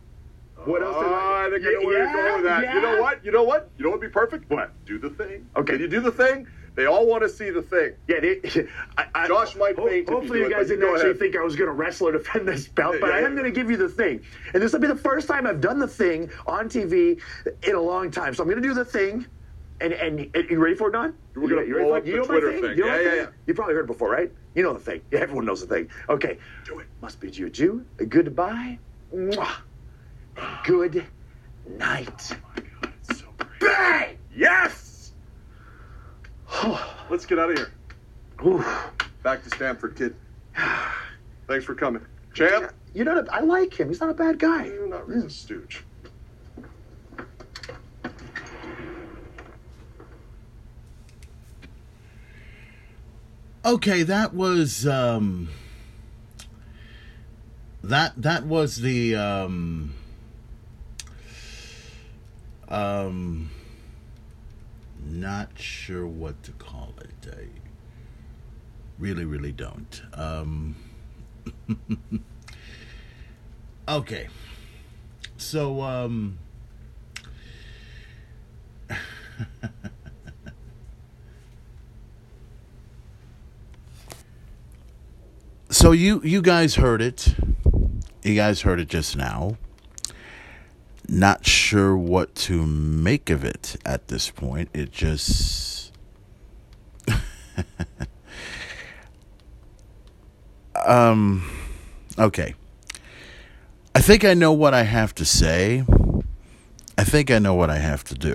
[0.64, 0.96] What else?
[0.98, 2.62] Oh, I think I know where yeah, you're going with that.
[2.62, 2.74] Yeah.
[2.74, 3.24] You know what?
[3.24, 3.70] You know what?
[3.78, 4.50] You know what would be perfect?
[4.50, 4.72] What?
[4.84, 5.46] Do the thing.
[5.56, 5.72] Okay.
[5.72, 6.46] Can you do the thing?
[6.76, 7.94] They all want to see the thing.
[8.06, 8.40] Yeah, they,
[8.96, 10.08] I, I, Josh might ho- faint.
[10.08, 11.18] Hopefully, you, you guys didn't actually ahead.
[11.18, 13.44] think I was going to wrestle or defend this belt, but Yeah, I am going
[13.44, 14.22] to give you the thing.
[14.54, 17.20] And this will be the first time I've done the thing on TV
[17.64, 18.34] in a long time.
[18.34, 19.26] So I'm going to do the thing.
[19.80, 21.14] And, and, and you ready for it, Don?
[21.34, 22.62] We're gonna you for up the You know Twitter thing?
[22.62, 22.76] thing.
[22.76, 23.18] You know Yeah, yeah, thing?
[23.20, 23.26] yeah.
[23.46, 24.30] You probably heard it before, right?
[24.54, 25.00] You know the thing.
[25.10, 25.88] Yeah, everyone knows the thing.
[26.08, 26.38] Okay.
[26.66, 26.86] Do it.
[27.00, 27.86] Must be you.
[27.98, 28.78] A goodbye.
[29.14, 29.48] Mwah.
[30.64, 31.06] Good
[31.78, 32.30] night.
[32.32, 33.60] Oh my god, it's so great.
[33.60, 34.18] Bang!
[34.34, 35.12] Yes!
[37.10, 37.72] Let's get out of here.
[38.44, 38.64] Ooh.
[39.22, 40.14] Back to Stamford, kid.
[41.48, 42.04] Thanks for coming.
[42.34, 42.72] Champ?
[42.94, 43.88] You know, I like him.
[43.88, 44.66] He's not a bad guy.
[44.66, 45.84] You're not really a stooge.
[53.62, 55.50] Okay, that was um
[57.82, 59.92] that that was the um
[62.68, 63.50] um
[65.04, 67.28] not sure what to call it.
[67.30, 67.48] I
[68.98, 70.00] really really don't.
[70.14, 70.76] Um
[73.88, 74.28] Okay.
[75.36, 76.38] So um
[85.80, 87.34] so you you guys heard it.
[88.22, 89.56] You guys heard it just now.
[91.08, 94.68] Not sure what to make of it at this point.
[94.74, 95.92] It just
[100.86, 101.50] um
[102.18, 102.54] okay.
[103.94, 105.82] I think i know what i have to say.
[106.98, 108.34] I think i know what i have to do.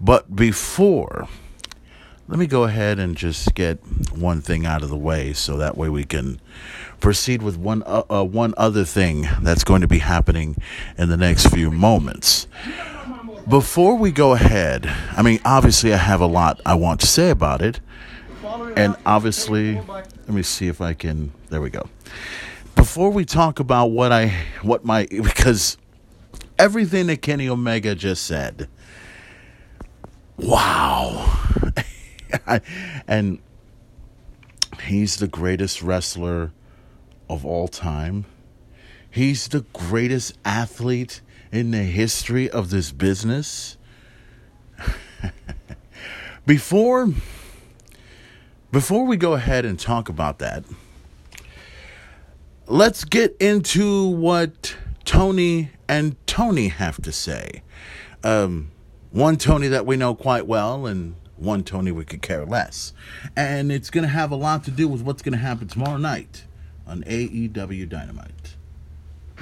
[0.00, 1.26] But before
[2.28, 3.78] let me go ahead and just get
[4.12, 6.40] one thing out of the way so that way we can
[7.00, 10.56] proceed with one uh, uh, one other thing that's going to be happening
[10.98, 12.48] in the next few moments.
[13.48, 17.30] Before we go ahead, I mean, obviously, I have a lot I want to say
[17.30, 17.80] about it.
[18.76, 21.32] And obviously, let me see if I can.
[21.48, 21.88] There we go.
[22.74, 24.28] Before we talk about what I,
[24.62, 25.78] what my, because
[26.58, 28.68] everything that Kenny Omega just said,
[30.36, 31.32] wow.
[33.08, 33.38] and
[34.82, 36.52] he's the greatest wrestler
[37.28, 38.24] of all time.
[39.10, 41.20] He's the greatest athlete
[41.50, 43.76] in the history of this business.
[46.46, 47.08] before
[48.70, 50.64] before we go ahead and talk about that,
[52.66, 57.62] let's get into what Tony and Tony have to say.
[58.22, 58.70] Um,
[59.12, 62.92] one Tony that we know quite well, and one Tony we could care less.
[63.36, 65.96] And it's going to have a lot to do with what's going to happen tomorrow
[65.96, 66.44] night
[66.86, 68.56] on AEW Dynamite.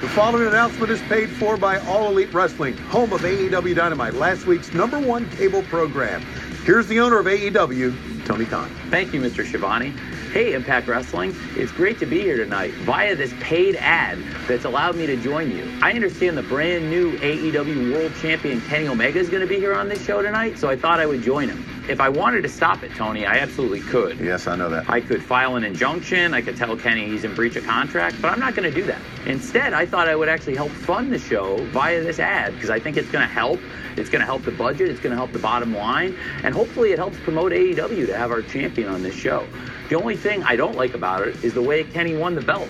[0.00, 4.44] The following announcement is paid for by All Elite Wrestling, home of AEW Dynamite, last
[4.44, 6.20] week's number one cable program.
[6.64, 8.68] Here's the owner of AEW, Tony Khan.
[8.90, 9.46] Thank you, Mr.
[9.46, 9.90] Schiavone.
[10.32, 11.32] Hey, Impact Wrestling.
[11.54, 14.18] It's great to be here tonight via this paid ad
[14.48, 15.70] that's allowed me to join you.
[15.80, 19.74] I understand the brand new AEW World Champion Kenny Omega is going to be here
[19.74, 21.73] on this show tonight, so I thought I would join him.
[21.86, 24.18] If I wanted to stop it, Tony, I absolutely could.
[24.18, 24.88] Yes, I know that.
[24.88, 26.32] I could file an injunction.
[26.32, 28.86] I could tell Kenny he's in breach of contract, but I'm not going to do
[28.86, 28.98] that.
[29.26, 32.80] Instead, I thought I would actually help fund the show via this ad because I
[32.80, 33.60] think it's going to help.
[33.98, 34.88] It's going to help the budget.
[34.88, 36.16] It's going to help the bottom line.
[36.42, 39.46] And hopefully, it helps promote AEW to have our champion on this show.
[39.90, 42.68] The only thing I don't like about it is the way Kenny won the belt.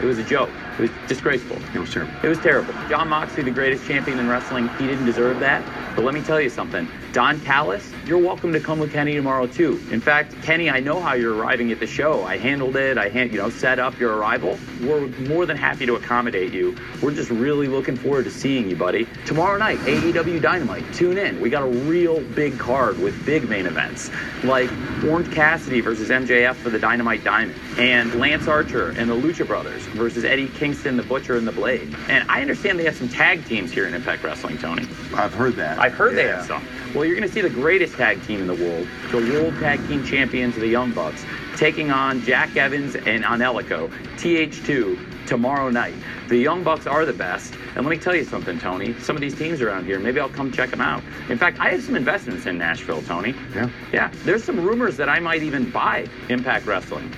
[0.00, 0.50] It was a joke.
[0.78, 1.58] It was disgraceful.
[1.74, 2.14] It was terrible.
[2.22, 2.72] It was terrible.
[2.88, 5.64] Jon Moxley, the greatest champion in wrestling, he didn't deserve that.
[5.94, 6.88] But let me tell you something.
[7.12, 9.80] Don Callis, you're welcome to come with Kenny tomorrow too.
[9.90, 12.24] In fact, Kenny, I know how you're arriving at the show.
[12.24, 12.98] I handled it.
[12.98, 14.58] I hand, you know, set up your arrival.
[14.80, 16.76] We're more than happy to accommodate you.
[17.00, 19.06] We're just really looking forward to seeing you, buddy.
[19.24, 20.92] Tomorrow night, AEW Dynamite.
[20.92, 21.40] Tune in.
[21.40, 24.10] We got a real big card with big main events
[24.42, 24.70] like
[25.04, 29.82] Orange Cassidy versus MJF for the Dynamite Diamond, and Lance Archer and the Lucha Brothers
[29.86, 31.94] versus Eddie Kingston, the Butcher, and the Blade.
[32.08, 34.86] And I understand they have some tag teams here in Impact Wrestling, Tony.
[35.14, 35.78] I've heard that.
[35.78, 36.66] I've heard they have some.
[36.94, 39.78] Well, you're going to see the greatest tag team in the world, the World Tag
[39.88, 41.24] Team Champions, the Young Bucks,
[41.56, 45.94] taking on Jack Evans and Angelico, TH2, tomorrow night.
[46.28, 47.54] The Young Bucks are the best.
[47.76, 48.94] And let me tell you something, Tony.
[49.00, 51.02] Some of these teams around here, maybe I'll come check them out.
[51.30, 53.34] In fact, I have some investments in Nashville, Tony.
[53.54, 53.70] Yeah?
[53.90, 57.10] Yeah, there's some rumors that I might even buy Impact Wrestling.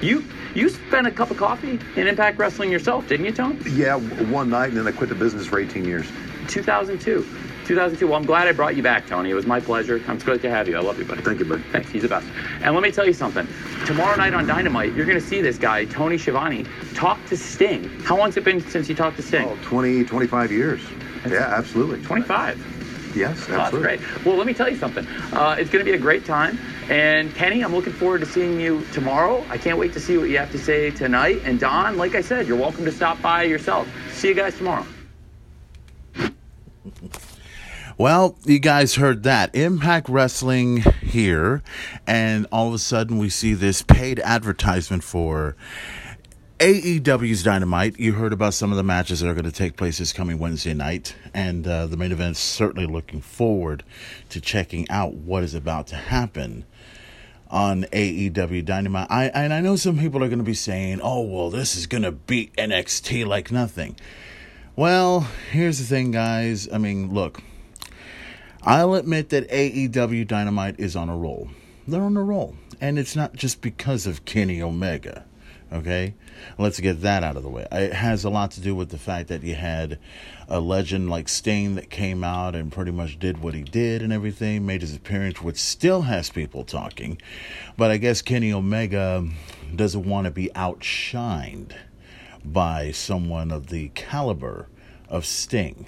[0.00, 3.58] You you spent a cup of coffee in Impact Wrestling yourself, didn't you, Tony?
[3.70, 6.06] Yeah, one night, and then I quit the business for 18 years.
[6.48, 7.26] 2002.
[7.70, 8.04] 2002.
[8.08, 9.30] Well, I'm glad I brought you back, Tony.
[9.30, 10.02] It was my pleasure.
[10.08, 10.76] I'm great to have you.
[10.76, 11.22] I love you, buddy.
[11.22, 11.62] Thank you, buddy.
[11.70, 11.88] Thanks.
[11.88, 12.26] He's the best.
[12.62, 13.46] And let me tell you something.
[13.86, 17.88] Tomorrow night on Dynamite, you're going to see this guy, Tony Schiavone, talk to Sting.
[18.00, 19.46] How long's it been since you talked to Sting?
[19.48, 20.80] Oh, 20, 25 years.
[21.28, 22.02] Yeah, absolutely.
[22.02, 23.12] 25.
[23.14, 24.00] Yes, Oh, that's great.
[24.24, 25.06] Well, let me tell you something.
[25.32, 26.58] Uh, it's going to be a great time.
[26.88, 29.44] And Kenny, I'm looking forward to seeing you tomorrow.
[29.48, 31.40] I can't wait to see what you have to say tonight.
[31.44, 33.88] And Don, like I said, you're welcome to stop by yourself.
[34.10, 34.86] See you guys tomorrow.
[38.00, 39.54] Well, you guys heard that.
[39.54, 41.62] Impact Wrestling here,
[42.06, 45.54] and all of a sudden we see this paid advertisement for
[46.60, 48.00] AEW's Dynamite.
[48.00, 50.38] You heard about some of the matches that are going to take place this coming
[50.38, 53.84] Wednesday night, and uh, the main event's certainly looking forward
[54.30, 56.64] to checking out what is about to happen
[57.50, 59.08] on AEW Dynamite.
[59.10, 61.86] I and I know some people are going to be saying, "Oh, well, this is
[61.86, 63.96] going to beat NXT like nothing."
[64.74, 66.66] Well, here's the thing, guys.
[66.72, 67.42] I mean, look.
[68.62, 71.48] I'll admit that AEW Dynamite is on a roll.
[71.88, 72.56] They're on a roll.
[72.78, 75.24] And it's not just because of Kenny Omega.
[75.72, 76.14] Okay?
[76.58, 77.66] Let's get that out of the way.
[77.72, 79.98] It has a lot to do with the fact that you had
[80.46, 84.12] a legend like Sting that came out and pretty much did what he did and
[84.12, 87.18] everything, made his appearance, which still has people talking.
[87.78, 89.26] But I guess Kenny Omega
[89.74, 91.72] doesn't want to be outshined
[92.44, 94.66] by someone of the caliber
[95.08, 95.86] of Sting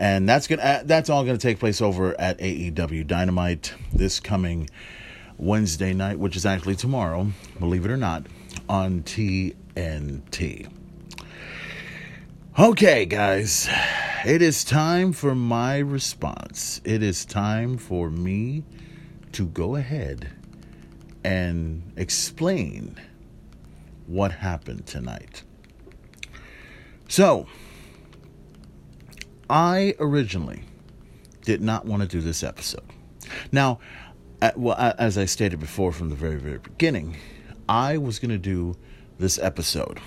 [0.00, 4.68] and that's gonna uh, that's all gonna take place over at AEW Dynamite this coming
[5.36, 8.24] Wednesday night, which is actually tomorrow, believe it or not,
[8.66, 10.68] on TNT.
[12.58, 13.68] Okay, guys,
[14.24, 16.80] it is time for my response.
[16.82, 18.64] It is time for me
[19.32, 20.30] to go ahead
[21.22, 22.98] and explain
[24.06, 25.42] what happened tonight.
[27.06, 27.46] So,
[29.50, 30.62] I originally
[31.42, 32.84] did not want to do this episode.
[33.50, 33.80] Now,
[34.40, 37.16] as I stated before from the very, very beginning,
[37.68, 38.76] I was going to do
[39.18, 40.00] this episode.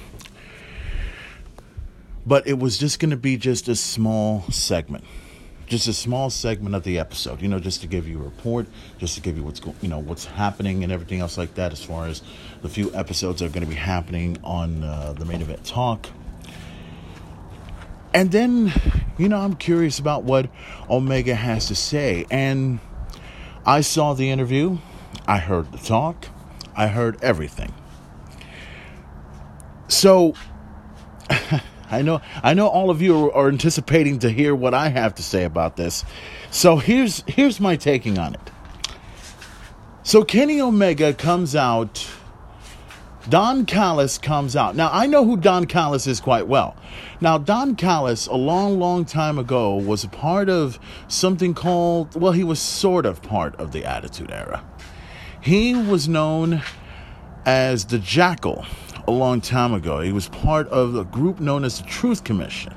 [2.25, 5.03] But it was just going to be just a small segment.
[5.67, 8.67] Just a small segment of the episode, you know, just to give you a report,
[8.97, 11.73] just to give you what's going, you know, what's happening and everything else like that.
[11.73, 12.21] As far as
[12.61, 16.07] the few episodes that are going to be happening on uh, the main event talk,
[18.13, 18.71] and then,
[19.17, 20.49] you know, I'm curious about what
[20.89, 22.25] Omega has to say.
[22.31, 22.79] And
[23.65, 24.77] I saw the interview,
[25.27, 26.27] I heard the talk,
[26.75, 27.73] I heard everything.
[29.87, 30.33] So
[31.91, 35.23] I know I know all of you are, anticipating to hear what I have to
[35.23, 36.03] say about this.
[36.49, 38.51] So here's here's my taking on it.
[40.01, 42.07] So Kenny Omega comes out
[43.29, 44.75] Don Callis comes out.
[44.75, 46.75] Now, I know who Don Callis is quite well.
[47.21, 52.33] Now, Don Callis, a long, long time ago, was a part of something called, well,
[52.33, 54.63] he was sort of part of the Attitude Era.
[55.39, 56.61] He was known
[57.45, 58.65] as the Jackal
[59.07, 60.01] a long time ago.
[60.01, 62.73] He was part of a group known as the Truth Commission.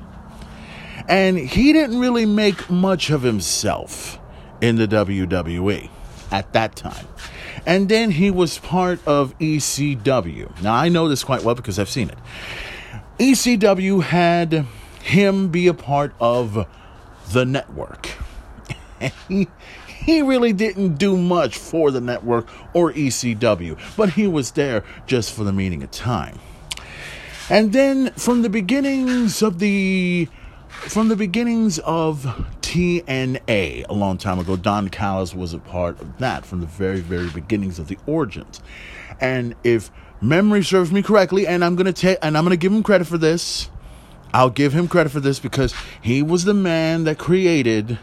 [1.09, 4.19] And he didn't really make much of himself
[4.61, 5.89] in the WWE
[6.31, 7.07] at that time.
[7.67, 10.63] And then he was part of ECW.
[10.63, 12.19] Now, I know this quite well because I've seen it.
[13.19, 14.65] ECW had
[15.03, 16.67] him be a part of
[17.33, 18.11] the network.
[19.29, 19.49] he,
[19.87, 25.33] he really didn't do much for the network or ECW, but he was there just
[25.33, 26.39] for the meaning of time.
[27.51, 30.29] And then from the beginnings of the
[30.69, 32.47] from the beginnings of
[32.77, 37.01] TNA a long time ago, Don Callis was a part of that from the very,
[37.01, 38.61] very beginnings of the origins.
[39.19, 42.83] And if memory serves me correctly, and I'm gonna take and I'm gonna give him
[42.83, 43.71] credit for this,
[44.35, 47.99] I'll give him credit for this because he was the man that created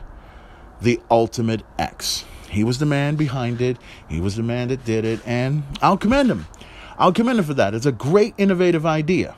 [0.81, 2.25] the Ultimate X.
[2.49, 3.77] He was the man behind it.
[4.09, 6.47] He was the man that did it, and I'll commend him.
[6.97, 7.75] I'll commend him for that.
[7.75, 9.35] It's a great, innovative idea.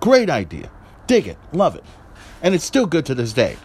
[0.00, 0.70] Great idea.
[1.06, 1.38] Dig it.
[1.54, 1.84] Love it
[2.42, 3.56] and it's still good to this day.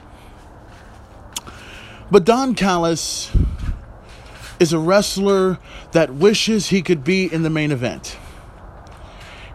[2.14, 3.36] But Don Callis
[4.60, 5.58] is a wrestler
[5.94, 8.20] that wishes he could be in the main event.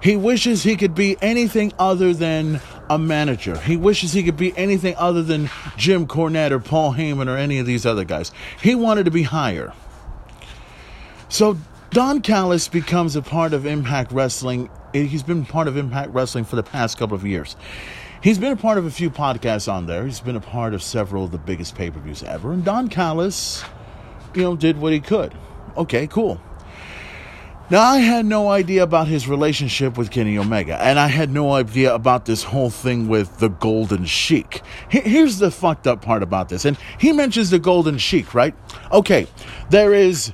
[0.03, 3.57] He wishes he could be anything other than a manager.
[3.61, 7.61] He wishes he could be anything other than Jim Cornette or Paul Heyman or any
[7.61, 8.33] of these other guys.
[8.61, 9.73] He wanted to be higher.
[11.29, 11.59] So
[11.91, 14.69] Don Callis becomes a part of Impact Wrestling.
[14.93, 17.55] He's been part of Impact Wrestling for the past couple of years.
[18.21, 20.05] He's been a part of a few podcasts on there.
[20.05, 22.53] He's been a part of several of the biggest pay per views ever.
[22.53, 23.63] And Don Callis,
[24.35, 25.33] you know, did what he could.
[25.77, 26.41] Okay, cool.
[27.71, 31.53] Now, I had no idea about his relationship with Kenny Omega, and I had no
[31.53, 34.63] idea about this whole thing with the Golden Sheik.
[34.89, 38.55] Here's the fucked up part about this, and he mentions the Golden Sheik, right?
[38.91, 39.27] Okay,
[39.69, 40.33] there is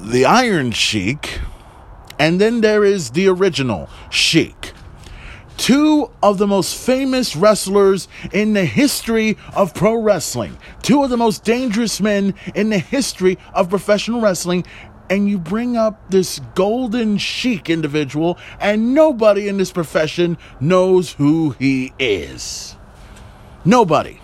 [0.00, 1.40] the Iron Sheik,
[2.16, 4.73] and then there is the original Sheik
[5.56, 11.16] two of the most famous wrestlers in the history of pro wrestling, two of the
[11.16, 14.64] most dangerous men in the history of professional wrestling,
[15.10, 21.50] and you bring up this golden sheik individual, and nobody in this profession knows who
[21.58, 22.76] he is.
[23.64, 24.20] Nobody.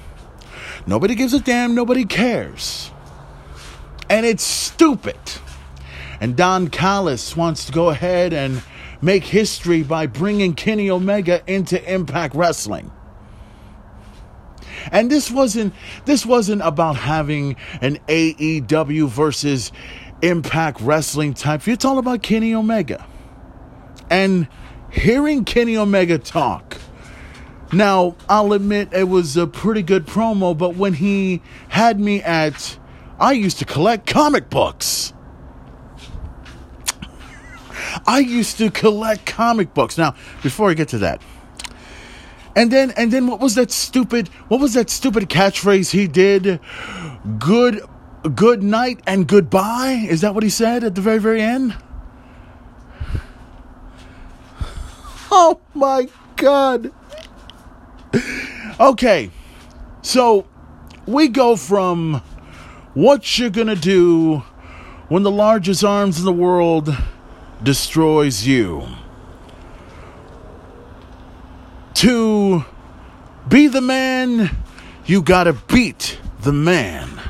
[0.87, 2.91] Nobody gives a damn, nobody cares.
[4.09, 5.19] And it's stupid.
[6.21, 8.63] And Don Callis wants to go ahead and
[9.03, 12.91] make history by bringing Kenny Omega into Impact Wrestling.
[14.91, 15.75] And this wasn't
[16.05, 19.73] this wasn't about having an AEW versus
[20.23, 21.67] Impact Wrestling type.
[21.69, 23.07] It's all about Kenny Omega.
[24.09, 24.49] And
[24.91, 26.77] hearing Kenny Omega talk.
[27.73, 32.79] Now, I'll admit it was a pretty good promo, but when he had me at
[33.21, 35.13] I used to collect comic books.
[38.07, 39.99] I used to collect comic books.
[39.99, 41.23] Now, before I get to that,
[42.57, 46.61] and then and then what was that stupid what was that stupid catchphrase he did?
[47.39, 47.83] Good
[48.35, 50.07] good night and goodbye?
[50.09, 51.77] Is that what he said at the very very end?
[55.31, 56.93] Oh my god.
[58.81, 59.31] Okay.
[60.03, 60.47] So
[61.07, 62.23] we go from
[62.95, 64.39] what you're going to do
[65.09, 66.97] when the largest arms in the world
[67.63, 68.87] destroys you.
[71.95, 72.65] To
[73.49, 74.57] be the man,
[75.07, 77.21] you gotta beat the man.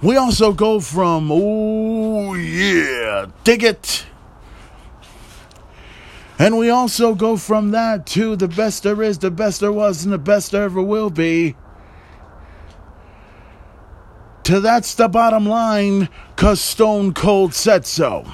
[0.00, 4.06] We also go from, oh yeah, dig it.
[6.38, 10.04] And we also go from that to the best there is, the best there was,
[10.04, 11.56] and the best there ever will be.
[14.48, 18.24] To that's the bottom line, cause Stone Cold said so.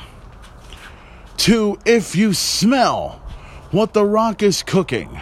[1.39, 3.21] To if you smell
[3.73, 5.21] what The Rock is cooking.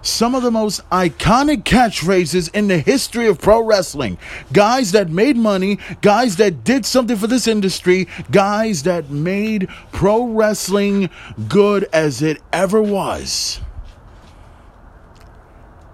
[0.00, 4.16] Some of the most iconic catchphrases in the history of pro wrestling.
[4.50, 10.24] Guys that made money, guys that did something for this industry, guys that made pro
[10.24, 11.10] wrestling
[11.50, 13.60] good as it ever was.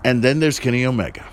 [0.04, 1.26] And then there's Kenny Omega.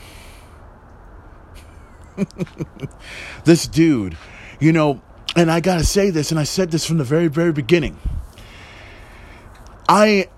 [3.45, 4.17] this dude,
[4.59, 5.01] you know,
[5.35, 7.97] and I gotta say this, and I said this from the very, very beginning.
[9.89, 10.29] I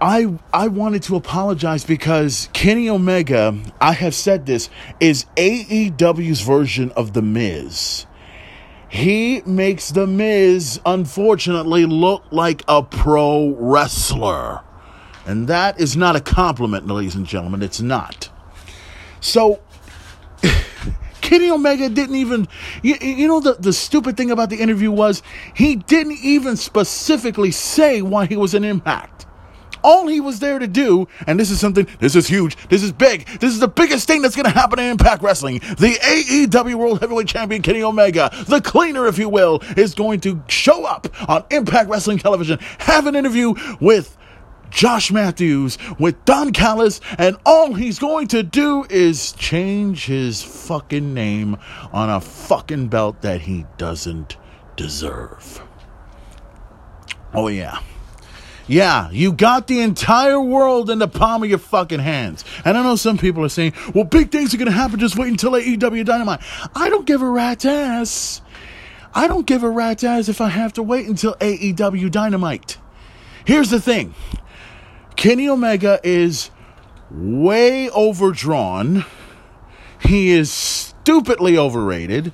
[0.00, 4.68] I I wanted to apologize because Kenny Omega, I have said this,
[5.00, 8.06] is AEW's version of The Miz.
[8.88, 14.60] He makes The Miz, unfortunately, look like a pro wrestler.
[15.26, 17.62] And that is not a compliment, ladies and gentlemen.
[17.62, 18.28] It's not.
[19.20, 19.60] So,
[21.24, 22.46] Kenny Omega didn't even,
[22.82, 25.22] you, you know, the, the stupid thing about the interview was
[25.54, 29.24] he didn't even specifically say why he was an impact.
[29.82, 32.92] All he was there to do, and this is something, this is huge, this is
[32.92, 35.60] big, this is the biggest thing that's going to happen in Impact Wrestling.
[35.60, 40.42] The AEW World Heavyweight Champion Kenny Omega, the cleaner, if you will, is going to
[40.48, 44.16] show up on Impact Wrestling Television, have an interview with
[44.74, 51.14] Josh Matthews with Don Callis, and all he's going to do is change his fucking
[51.14, 51.56] name
[51.92, 54.36] on a fucking belt that he doesn't
[54.74, 55.62] deserve.
[57.32, 57.78] Oh, yeah.
[58.66, 62.44] Yeah, you got the entire world in the palm of your fucking hands.
[62.64, 64.98] And I know some people are saying, well, big things are going to happen.
[64.98, 66.40] Just wait until AEW Dynamite.
[66.74, 68.40] I don't give a rat's ass.
[69.14, 72.78] I don't give a rat's ass if I have to wait until AEW Dynamite.
[73.44, 74.14] Here's the thing
[75.16, 76.50] Kenny Omega is
[77.10, 79.04] way overdrawn.
[80.00, 82.32] He is stupidly overrated.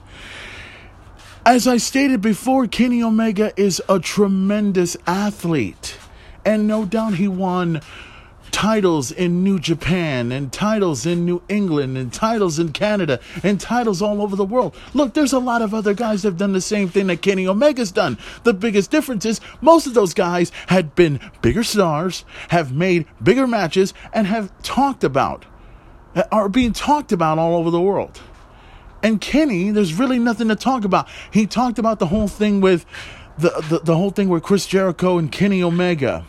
[1.44, 5.96] As I stated before, Kenny Omega is a tremendous athlete.
[6.44, 7.80] And no doubt he won
[8.52, 14.02] titles in New Japan and titles in New England and titles in Canada and titles
[14.02, 14.74] all over the world.
[14.94, 17.46] Look, there's a lot of other guys that have done the same thing that Kenny
[17.46, 18.18] Omega's done.
[18.44, 23.46] The biggest difference is most of those guys had been bigger stars, have made bigger
[23.46, 25.46] matches, and have talked about,
[26.14, 28.20] uh, are being talked about all over the world.
[29.02, 31.08] And Kenny, there's really nothing to talk about.
[31.30, 32.84] He talked about the whole thing with
[33.38, 36.24] the, the, the whole thing with Chris Jericho and Kenny Omega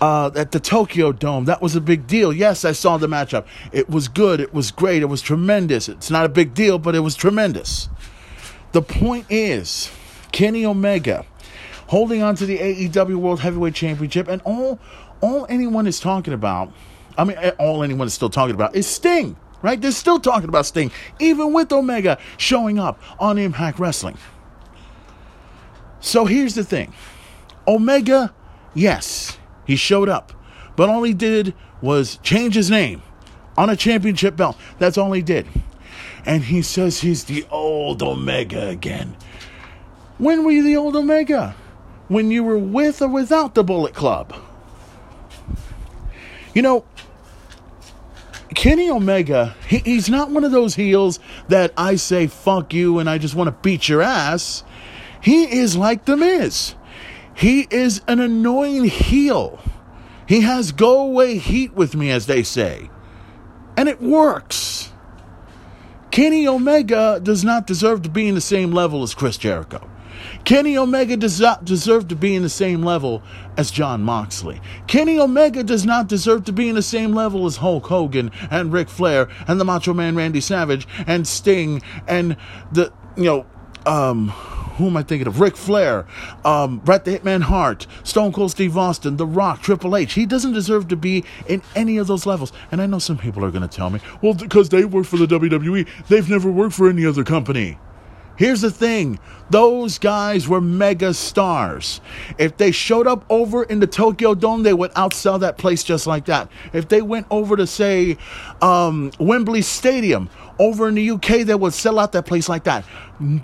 [0.00, 1.44] uh, at the Tokyo Dome.
[1.44, 2.32] That was a big deal.
[2.32, 3.46] Yes, I saw the matchup.
[3.72, 4.40] It was good.
[4.40, 5.02] It was great.
[5.02, 5.88] It was tremendous.
[5.88, 7.88] It's not a big deal, but it was tremendous.
[8.72, 9.90] The point is,
[10.32, 11.24] Kenny Omega
[11.86, 14.78] holding on to the AEW World Heavyweight Championship, and all
[15.20, 16.72] all anyone is talking about,
[17.16, 19.80] I mean, all anyone is still talking about is Sting, right?
[19.80, 24.18] They're still talking about Sting, even with Omega showing up on Impact Wrestling.
[26.00, 26.92] So here's the thing
[27.66, 28.34] Omega,
[28.74, 30.32] yes, he showed up,
[30.76, 33.02] but all he did was change his name
[33.56, 34.56] on a championship belt.
[34.78, 35.46] That's all he did.
[36.26, 39.16] And he says he's the old Omega again.
[40.18, 41.54] When were you the old Omega?
[42.08, 44.34] When you were with or without the Bullet Club?
[46.54, 46.84] You know,
[48.54, 53.10] Kenny Omega, he, he's not one of those heels that I say fuck you and
[53.10, 54.62] I just want to beat your ass.
[55.20, 56.74] He is like The Miz.
[57.34, 59.60] He is an annoying heel.
[60.26, 62.90] He has go away heat with me, as they say.
[63.76, 64.92] And it works.
[66.10, 69.90] Kenny Omega does not deserve to be in the same level as Chris Jericho.
[70.44, 73.22] Kenny Omega does not deserve to be in the same level
[73.56, 74.60] as Jon Moxley.
[74.86, 78.72] Kenny Omega does not deserve to be in the same level as Hulk Hogan and
[78.72, 82.36] Ric Flair and the Macho Man Randy Savage and Sting and
[82.72, 83.46] the, you know,
[83.86, 84.32] um,
[84.74, 85.40] who am I thinking of?
[85.40, 86.06] Ric Flair,
[86.44, 90.14] um, Bret the Hitman Hart, Stone Cold Steve Austin, The Rock, Triple H.
[90.14, 92.52] He doesn't deserve to be in any of those levels.
[92.70, 95.16] And I know some people are going to tell me, well, because they work for
[95.16, 97.78] the WWE, they've never worked for any other company.
[98.36, 99.18] Here's the thing
[99.50, 102.00] those guys were mega stars.
[102.38, 106.06] If they showed up over in the Tokyo Dome, they would outsell that place just
[106.06, 106.50] like that.
[106.72, 108.16] If they went over to, say,
[108.62, 112.84] um, Wembley Stadium over in the UK, they would sell out that place like that.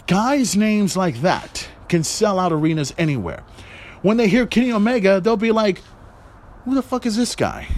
[0.06, 3.44] Guys' names like that can sell out arenas anywhere.
[4.02, 5.82] When they hear Kenny Omega, they'll be like,
[6.64, 7.68] who the fuck is this guy?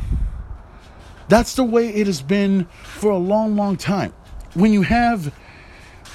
[1.28, 4.12] That's the way it has been for a long, long time.
[4.54, 5.32] When you have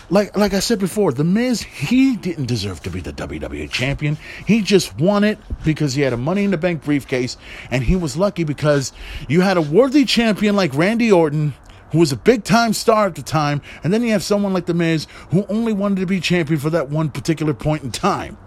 [0.09, 4.17] like like I said before, The Miz, he didn't deserve to be the WWE champion.
[4.45, 7.37] He just won it because he had a money in the bank briefcase
[7.71, 8.93] and he was lucky because
[9.27, 11.53] you had a worthy champion like Randy Orton
[11.91, 14.65] who was a big time star at the time, and then you have someone like
[14.65, 18.37] The Miz who only wanted to be champion for that one particular point in time.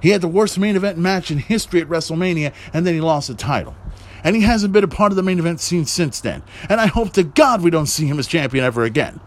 [0.00, 3.28] He had the worst main event match in history at WrestleMania, and then he lost
[3.28, 3.74] the title.
[4.24, 6.42] And he hasn't been a part of the main event scene since then.
[6.68, 9.20] And I hope to God we don't see him as champion ever again.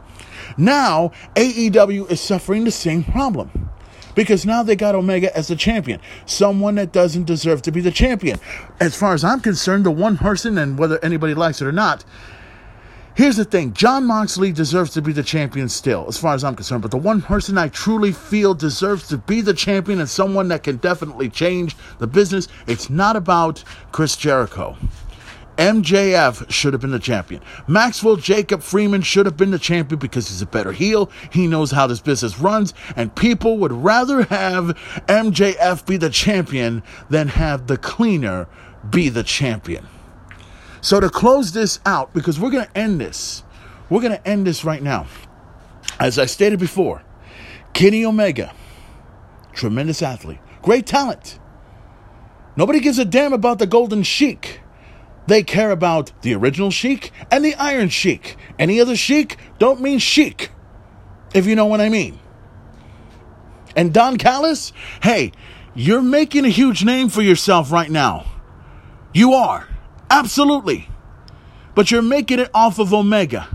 [0.58, 3.70] Now, AEW is suffering the same problem.
[4.14, 7.91] Because now they got Omega as the champion, someone that doesn't deserve to be the
[7.91, 8.39] champion.
[8.80, 12.04] As far as I'm concerned, the one person, and whether anybody likes it or not,
[13.14, 16.56] Here's the thing Jon Moxley deserves to be the champion still, as far as I'm
[16.56, 16.82] concerned.
[16.82, 20.64] But the one person I truly feel deserves to be the champion and someone that
[20.64, 24.78] can definitely change the business, it's not about Chris Jericho.
[25.62, 27.39] MJF should have been the champion.
[27.68, 31.12] Maxwell Jacob Freeman should have been the champion because he's a better heel.
[31.32, 34.76] He knows how this business runs, and people would rather have
[35.07, 36.82] MJF be the champion
[37.12, 38.47] than have the cleaner
[38.89, 39.86] be the champion.
[40.82, 43.43] So to close this out, because we're going to end this,
[43.88, 45.05] we're going to end this right now.
[45.99, 47.03] As I stated before,
[47.74, 48.51] Kenny Omega,
[49.53, 51.38] tremendous athlete, great talent.
[52.55, 54.61] Nobody gives a damn about the Golden Sheik.
[55.28, 58.38] They care about the original Sheik and the Iron Sheik.
[58.57, 60.51] Any other Sheik don't mean Sheik,
[61.34, 62.19] if you know what I mean.
[63.76, 65.32] And Don Callis, hey,
[65.74, 68.26] you're making a huge name for yourself right now.
[69.13, 69.67] You are.
[70.09, 70.89] Absolutely.
[71.76, 73.47] But you're making it off of Omega.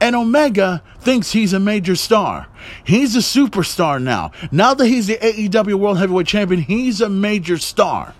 [0.00, 2.48] And Omega thinks he's a major star.
[2.84, 4.32] He's a superstar now.
[4.52, 8.14] Now that he's the AEW World Heavyweight Champion, he's a major star.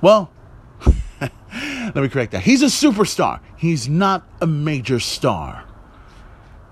[0.00, 0.32] Well,
[1.94, 2.42] let me correct that.
[2.42, 3.40] He's a superstar.
[3.56, 5.64] He's not a major star.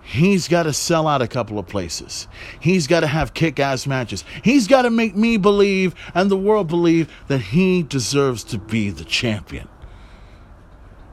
[0.02, 2.28] He's got to sell out a couple of places.
[2.58, 4.24] He's got to have kick ass matches.
[4.42, 8.88] He's got to make me believe and the world believe that he deserves to be
[8.88, 9.68] the champion.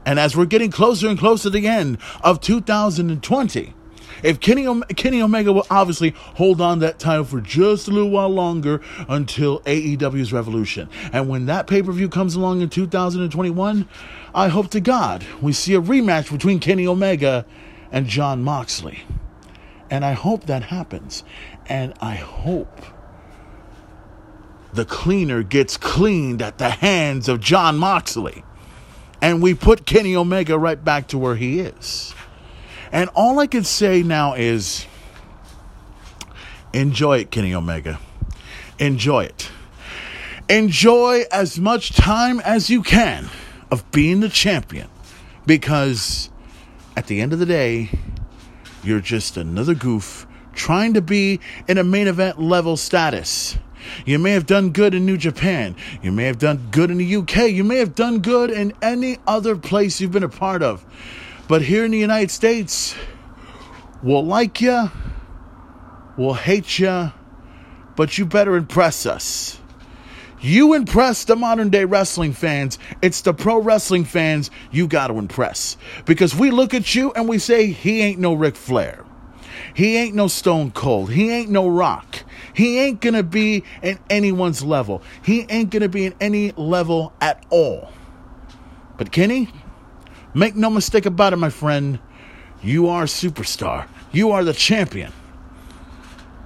[0.06, 3.74] And as we're getting closer and closer to the end of 2020,
[4.22, 8.28] if Kenny, Kenny Omega will obviously hold on that title for just a little while
[8.28, 10.88] longer until AEW's Revolution.
[11.12, 13.88] And when that pay per view comes along in 2021,
[14.34, 17.46] I hope to God we see a rematch between Kenny Omega
[17.90, 19.04] and Jon Moxley.
[19.90, 21.22] And I hope that happens.
[21.66, 22.82] And I hope
[24.72, 28.42] the cleaner gets cleaned at the hands of Jon Moxley
[29.22, 32.14] and we put Kenny Omega right back to where he is.
[32.92, 34.86] And all I can say now is
[36.72, 37.98] enjoy it, Kenny Omega.
[38.78, 39.50] Enjoy it.
[40.48, 43.28] Enjoy as much time as you can
[43.70, 44.88] of being the champion
[45.44, 46.30] because
[46.96, 47.90] at the end of the day,
[48.84, 53.58] you're just another goof trying to be in a main event level status.
[54.04, 55.76] You may have done good in New Japan.
[56.02, 57.50] You may have done good in the UK.
[57.50, 60.84] You may have done good in any other place you've been a part of.
[61.48, 62.96] But here in the United States,
[64.02, 64.90] we'll like you,
[66.16, 67.12] we'll hate you,
[67.94, 69.60] but you better impress us.
[70.40, 72.78] You impress the modern day wrestling fans.
[73.00, 75.76] It's the pro wrestling fans you got to impress.
[76.04, 79.04] Because we look at you and we say, he ain't no Ric Flair.
[79.72, 81.10] He ain't no Stone Cold.
[81.10, 82.24] He ain't no Rock.
[82.54, 85.02] He ain't going to be in anyone's level.
[85.22, 87.92] He ain't going to be in any level at all.
[88.98, 89.50] But Kenny,
[90.36, 91.98] make no mistake about it, my friend.
[92.62, 93.88] You are a superstar.
[94.12, 95.12] You are the champion.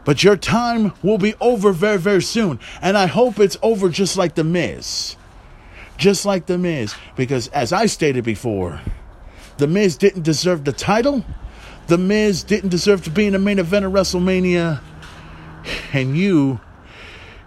[0.04, 2.58] But your time will be over very, very soon.
[2.80, 5.16] And I hope it's over just like The Miz.
[5.96, 6.94] Just like The Miz.
[7.16, 8.80] Because as I stated before,
[9.58, 11.24] The Miz didn't deserve the title.
[11.88, 14.80] The Miz didn't deserve to be in the main event of WrestleMania.
[15.92, 16.60] And you,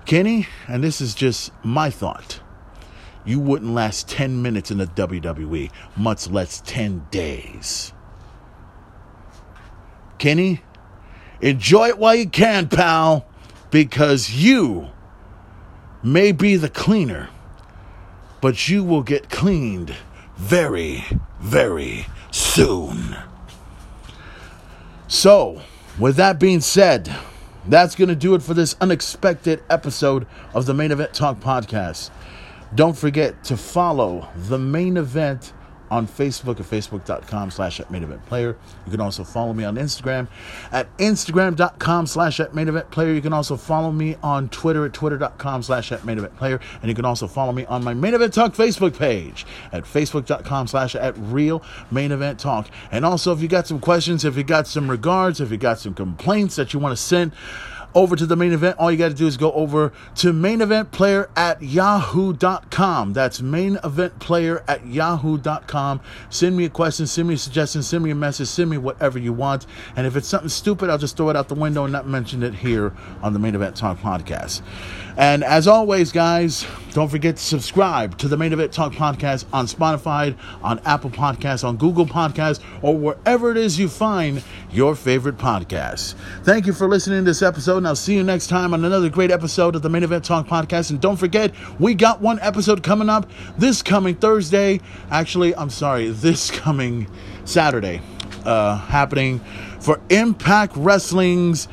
[0.05, 2.39] Kenny, and this is just my thought,
[3.25, 7.93] you wouldn't last 10 minutes in the WWE, much less 10 days.
[10.17, 10.61] Kenny,
[11.41, 13.25] enjoy it while you can, pal,
[13.71, 14.89] because you
[16.03, 17.29] may be the cleaner,
[18.41, 19.95] but you will get cleaned
[20.35, 21.03] very,
[21.39, 23.15] very soon.
[25.07, 25.61] So,
[25.99, 27.15] with that being said,
[27.67, 32.09] that's going to do it for this unexpected episode of the Main Event Talk podcast.
[32.75, 35.53] Don't forget to follow the main event
[35.91, 38.57] on Facebook at facebook.com slash at main event player.
[38.85, 40.27] You can also follow me on Instagram
[40.71, 43.13] at instagram.com slash at main event player.
[43.13, 46.59] You can also follow me on Twitter at twitter.com slash at main event player.
[46.81, 50.65] And you can also follow me on my main event talk Facebook page at facebook.com
[50.65, 51.61] slash at real
[51.91, 52.69] main event talk.
[52.91, 55.77] And also, if you got some questions, if you got some regards, if you got
[55.77, 57.33] some complaints that you want to send,
[57.95, 60.61] over to the main event, all you got to do is go over to main
[60.61, 63.13] event player at yahoo.com.
[63.13, 66.01] That's main event player at yahoo.com.
[66.29, 69.19] Send me a question, send me a suggestion, send me a message, send me whatever
[69.19, 69.65] you want.
[69.95, 72.43] And if it's something stupid, I'll just throw it out the window and not mention
[72.43, 74.61] it here on the Main Event Talk podcast.
[75.15, 79.67] And as always, guys, don't forget to subscribe to the Main Event Talk podcast on
[79.67, 85.37] Spotify, on Apple Podcasts, on Google Podcasts, or wherever it is you find your favorite
[85.37, 86.15] podcasts.
[86.43, 89.09] Thank you for listening to this episode, and I'll see you next time on another
[89.09, 90.89] great episode of the Main Event Talk podcast.
[90.89, 94.81] And don't forget, we got one episode coming up this coming Thursday.
[95.11, 97.07] Actually, I'm sorry, this coming
[97.45, 98.01] Saturday,
[98.45, 99.39] uh, happening
[99.79, 101.67] for Impact Wrestling's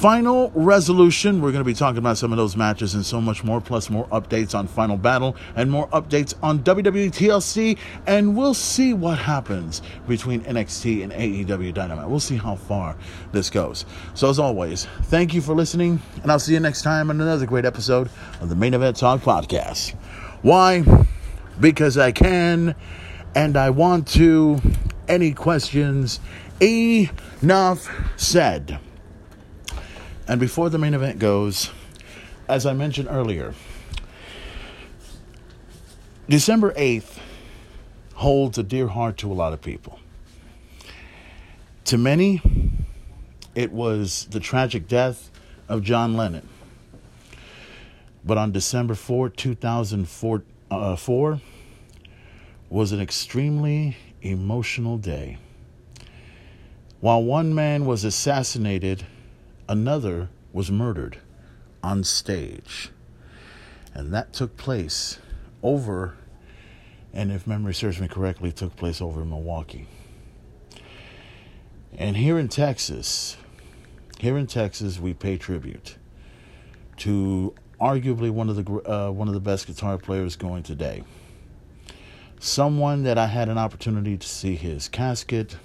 [0.00, 1.40] Final Resolution.
[1.40, 3.88] We're going to be talking about some of those matches and so much more, plus
[3.88, 7.78] more updates on Final Battle and more updates on WWE TLC.
[8.06, 12.10] And we'll see what happens between NXT and AEW Dynamite.
[12.10, 12.94] We'll see how far
[13.32, 13.86] this goes.
[14.12, 17.46] So, as always, thank you for listening, and I'll see you next time on another
[17.46, 18.10] great episode
[18.42, 19.94] of the Main Event Talk Podcast.
[20.42, 20.84] Why?
[21.58, 22.74] Because I can
[23.34, 24.60] and I want to.
[25.08, 26.20] Any questions?
[26.60, 28.78] Enough said.
[30.28, 31.70] And before the main event goes,
[32.48, 33.54] as I mentioned earlier,
[36.28, 37.18] December 8th
[38.14, 40.00] holds a dear heart to a lot of people.
[41.84, 42.42] To many,
[43.54, 45.30] it was the tragic death
[45.68, 46.48] of John Lennon.
[48.24, 51.38] But on December 4, 2004, uh,
[52.68, 55.38] was an extremely emotional day.
[56.98, 59.04] While one man was assassinated,
[59.68, 61.18] another was murdered
[61.82, 62.90] on stage.
[63.94, 65.18] And that took place
[65.62, 66.16] over,
[67.12, 69.86] and if memory serves me correctly, took place over in Milwaukee.
[71.96, 73.36] And here in Texas,
[74.18, 75.96] here in Texas, we pay tribute
[76.98, 81.04] to arguably one of the uh, one of the best guitar players going today.
[82.38, 85.56] Someone that I had an opportunity to see his casket,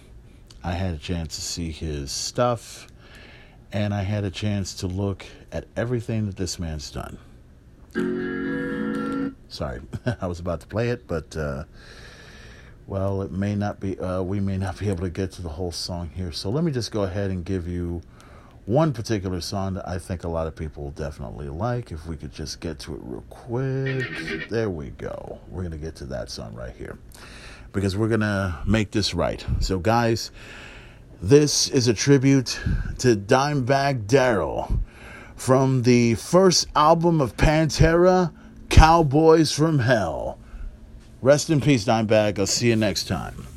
[0.64, 2.88] I had a chance to see his stuff,
[3.74, 7.18] and I had a chance to look at everything that this man's done.
[9.50, 9.82] Sorry,
[10.22, 11.66] I was about to play it, but uh,
[12.88, 14.00] well, it may not be.
[14.00, 16.32] Uh, we may not be able to get to the whole song here.
[16.32, 18.02] So let me just go ahead and give you
[18.66, 21.92] one particular song that I think a lot of people will definitely like.
[21.92, 24.50] If we could just get to it real quick.
[24.50, 25.40] There we go.
[25.50, 26.98] We're to get to that song right here
[27.74, 29.46] because we're to make this right.
[29.60, 30.32] So, guys,
[31.22, 32.60] this is a tribute
[32.98, 34.80] to Dimebag Darrell
[35.36, 38.34] from the first album of Pantera,
[38.70, 40.40] Cowboys from Hell.
[41.22, 42.40] Rest in peace, Dimebag.
[42.40, 43.48] I'll see you next time.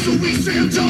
[0.00, 0.80] suficiente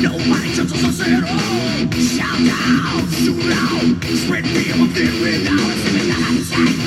[0.00, 1.90] No us at all.
[1.98, 5.78] Shout out, shoot out Spread fear of fear without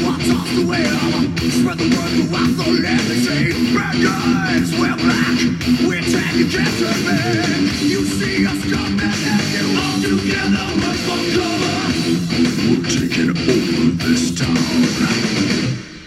[0.04, 0.97] What's off the wheel
[1.52, 5.38] Spread the word throughout the land They say bad guys, we're black
[5.88, 7.18] We're tech, you can't turn me
[7.88, 11.78] You see us coming and you all together Run for cover
[12.68, 15.91] We're taking over this town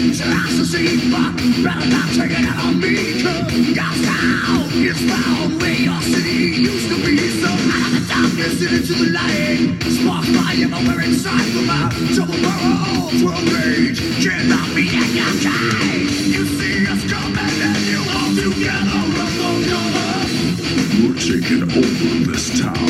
[0.00, 3.20] He's an assassin, but better not take it out on me.
[3.76, 7.20] God's how it's found where your city used to be.
[7.36, 9.76] So out of the darkness and into the light.
[9.92, 13.20] Spark fire, but we're inside from our double barrels.
[13.20, 15.36] World rage cannot be again.
[16.32, 20.08] You see us coming and you all together rumble together.
[20.96, 22.88] We're taking over this town.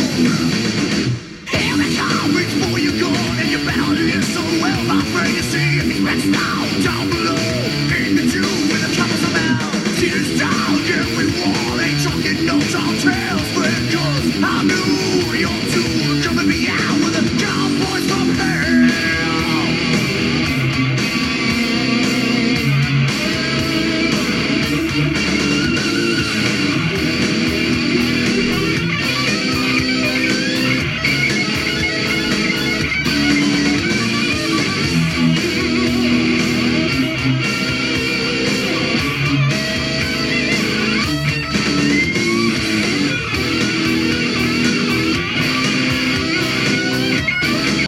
[1.58, 3.18] Here we come, reach for your gun
[3.50, 4.80] and so well.
[5.50, 6.59] See.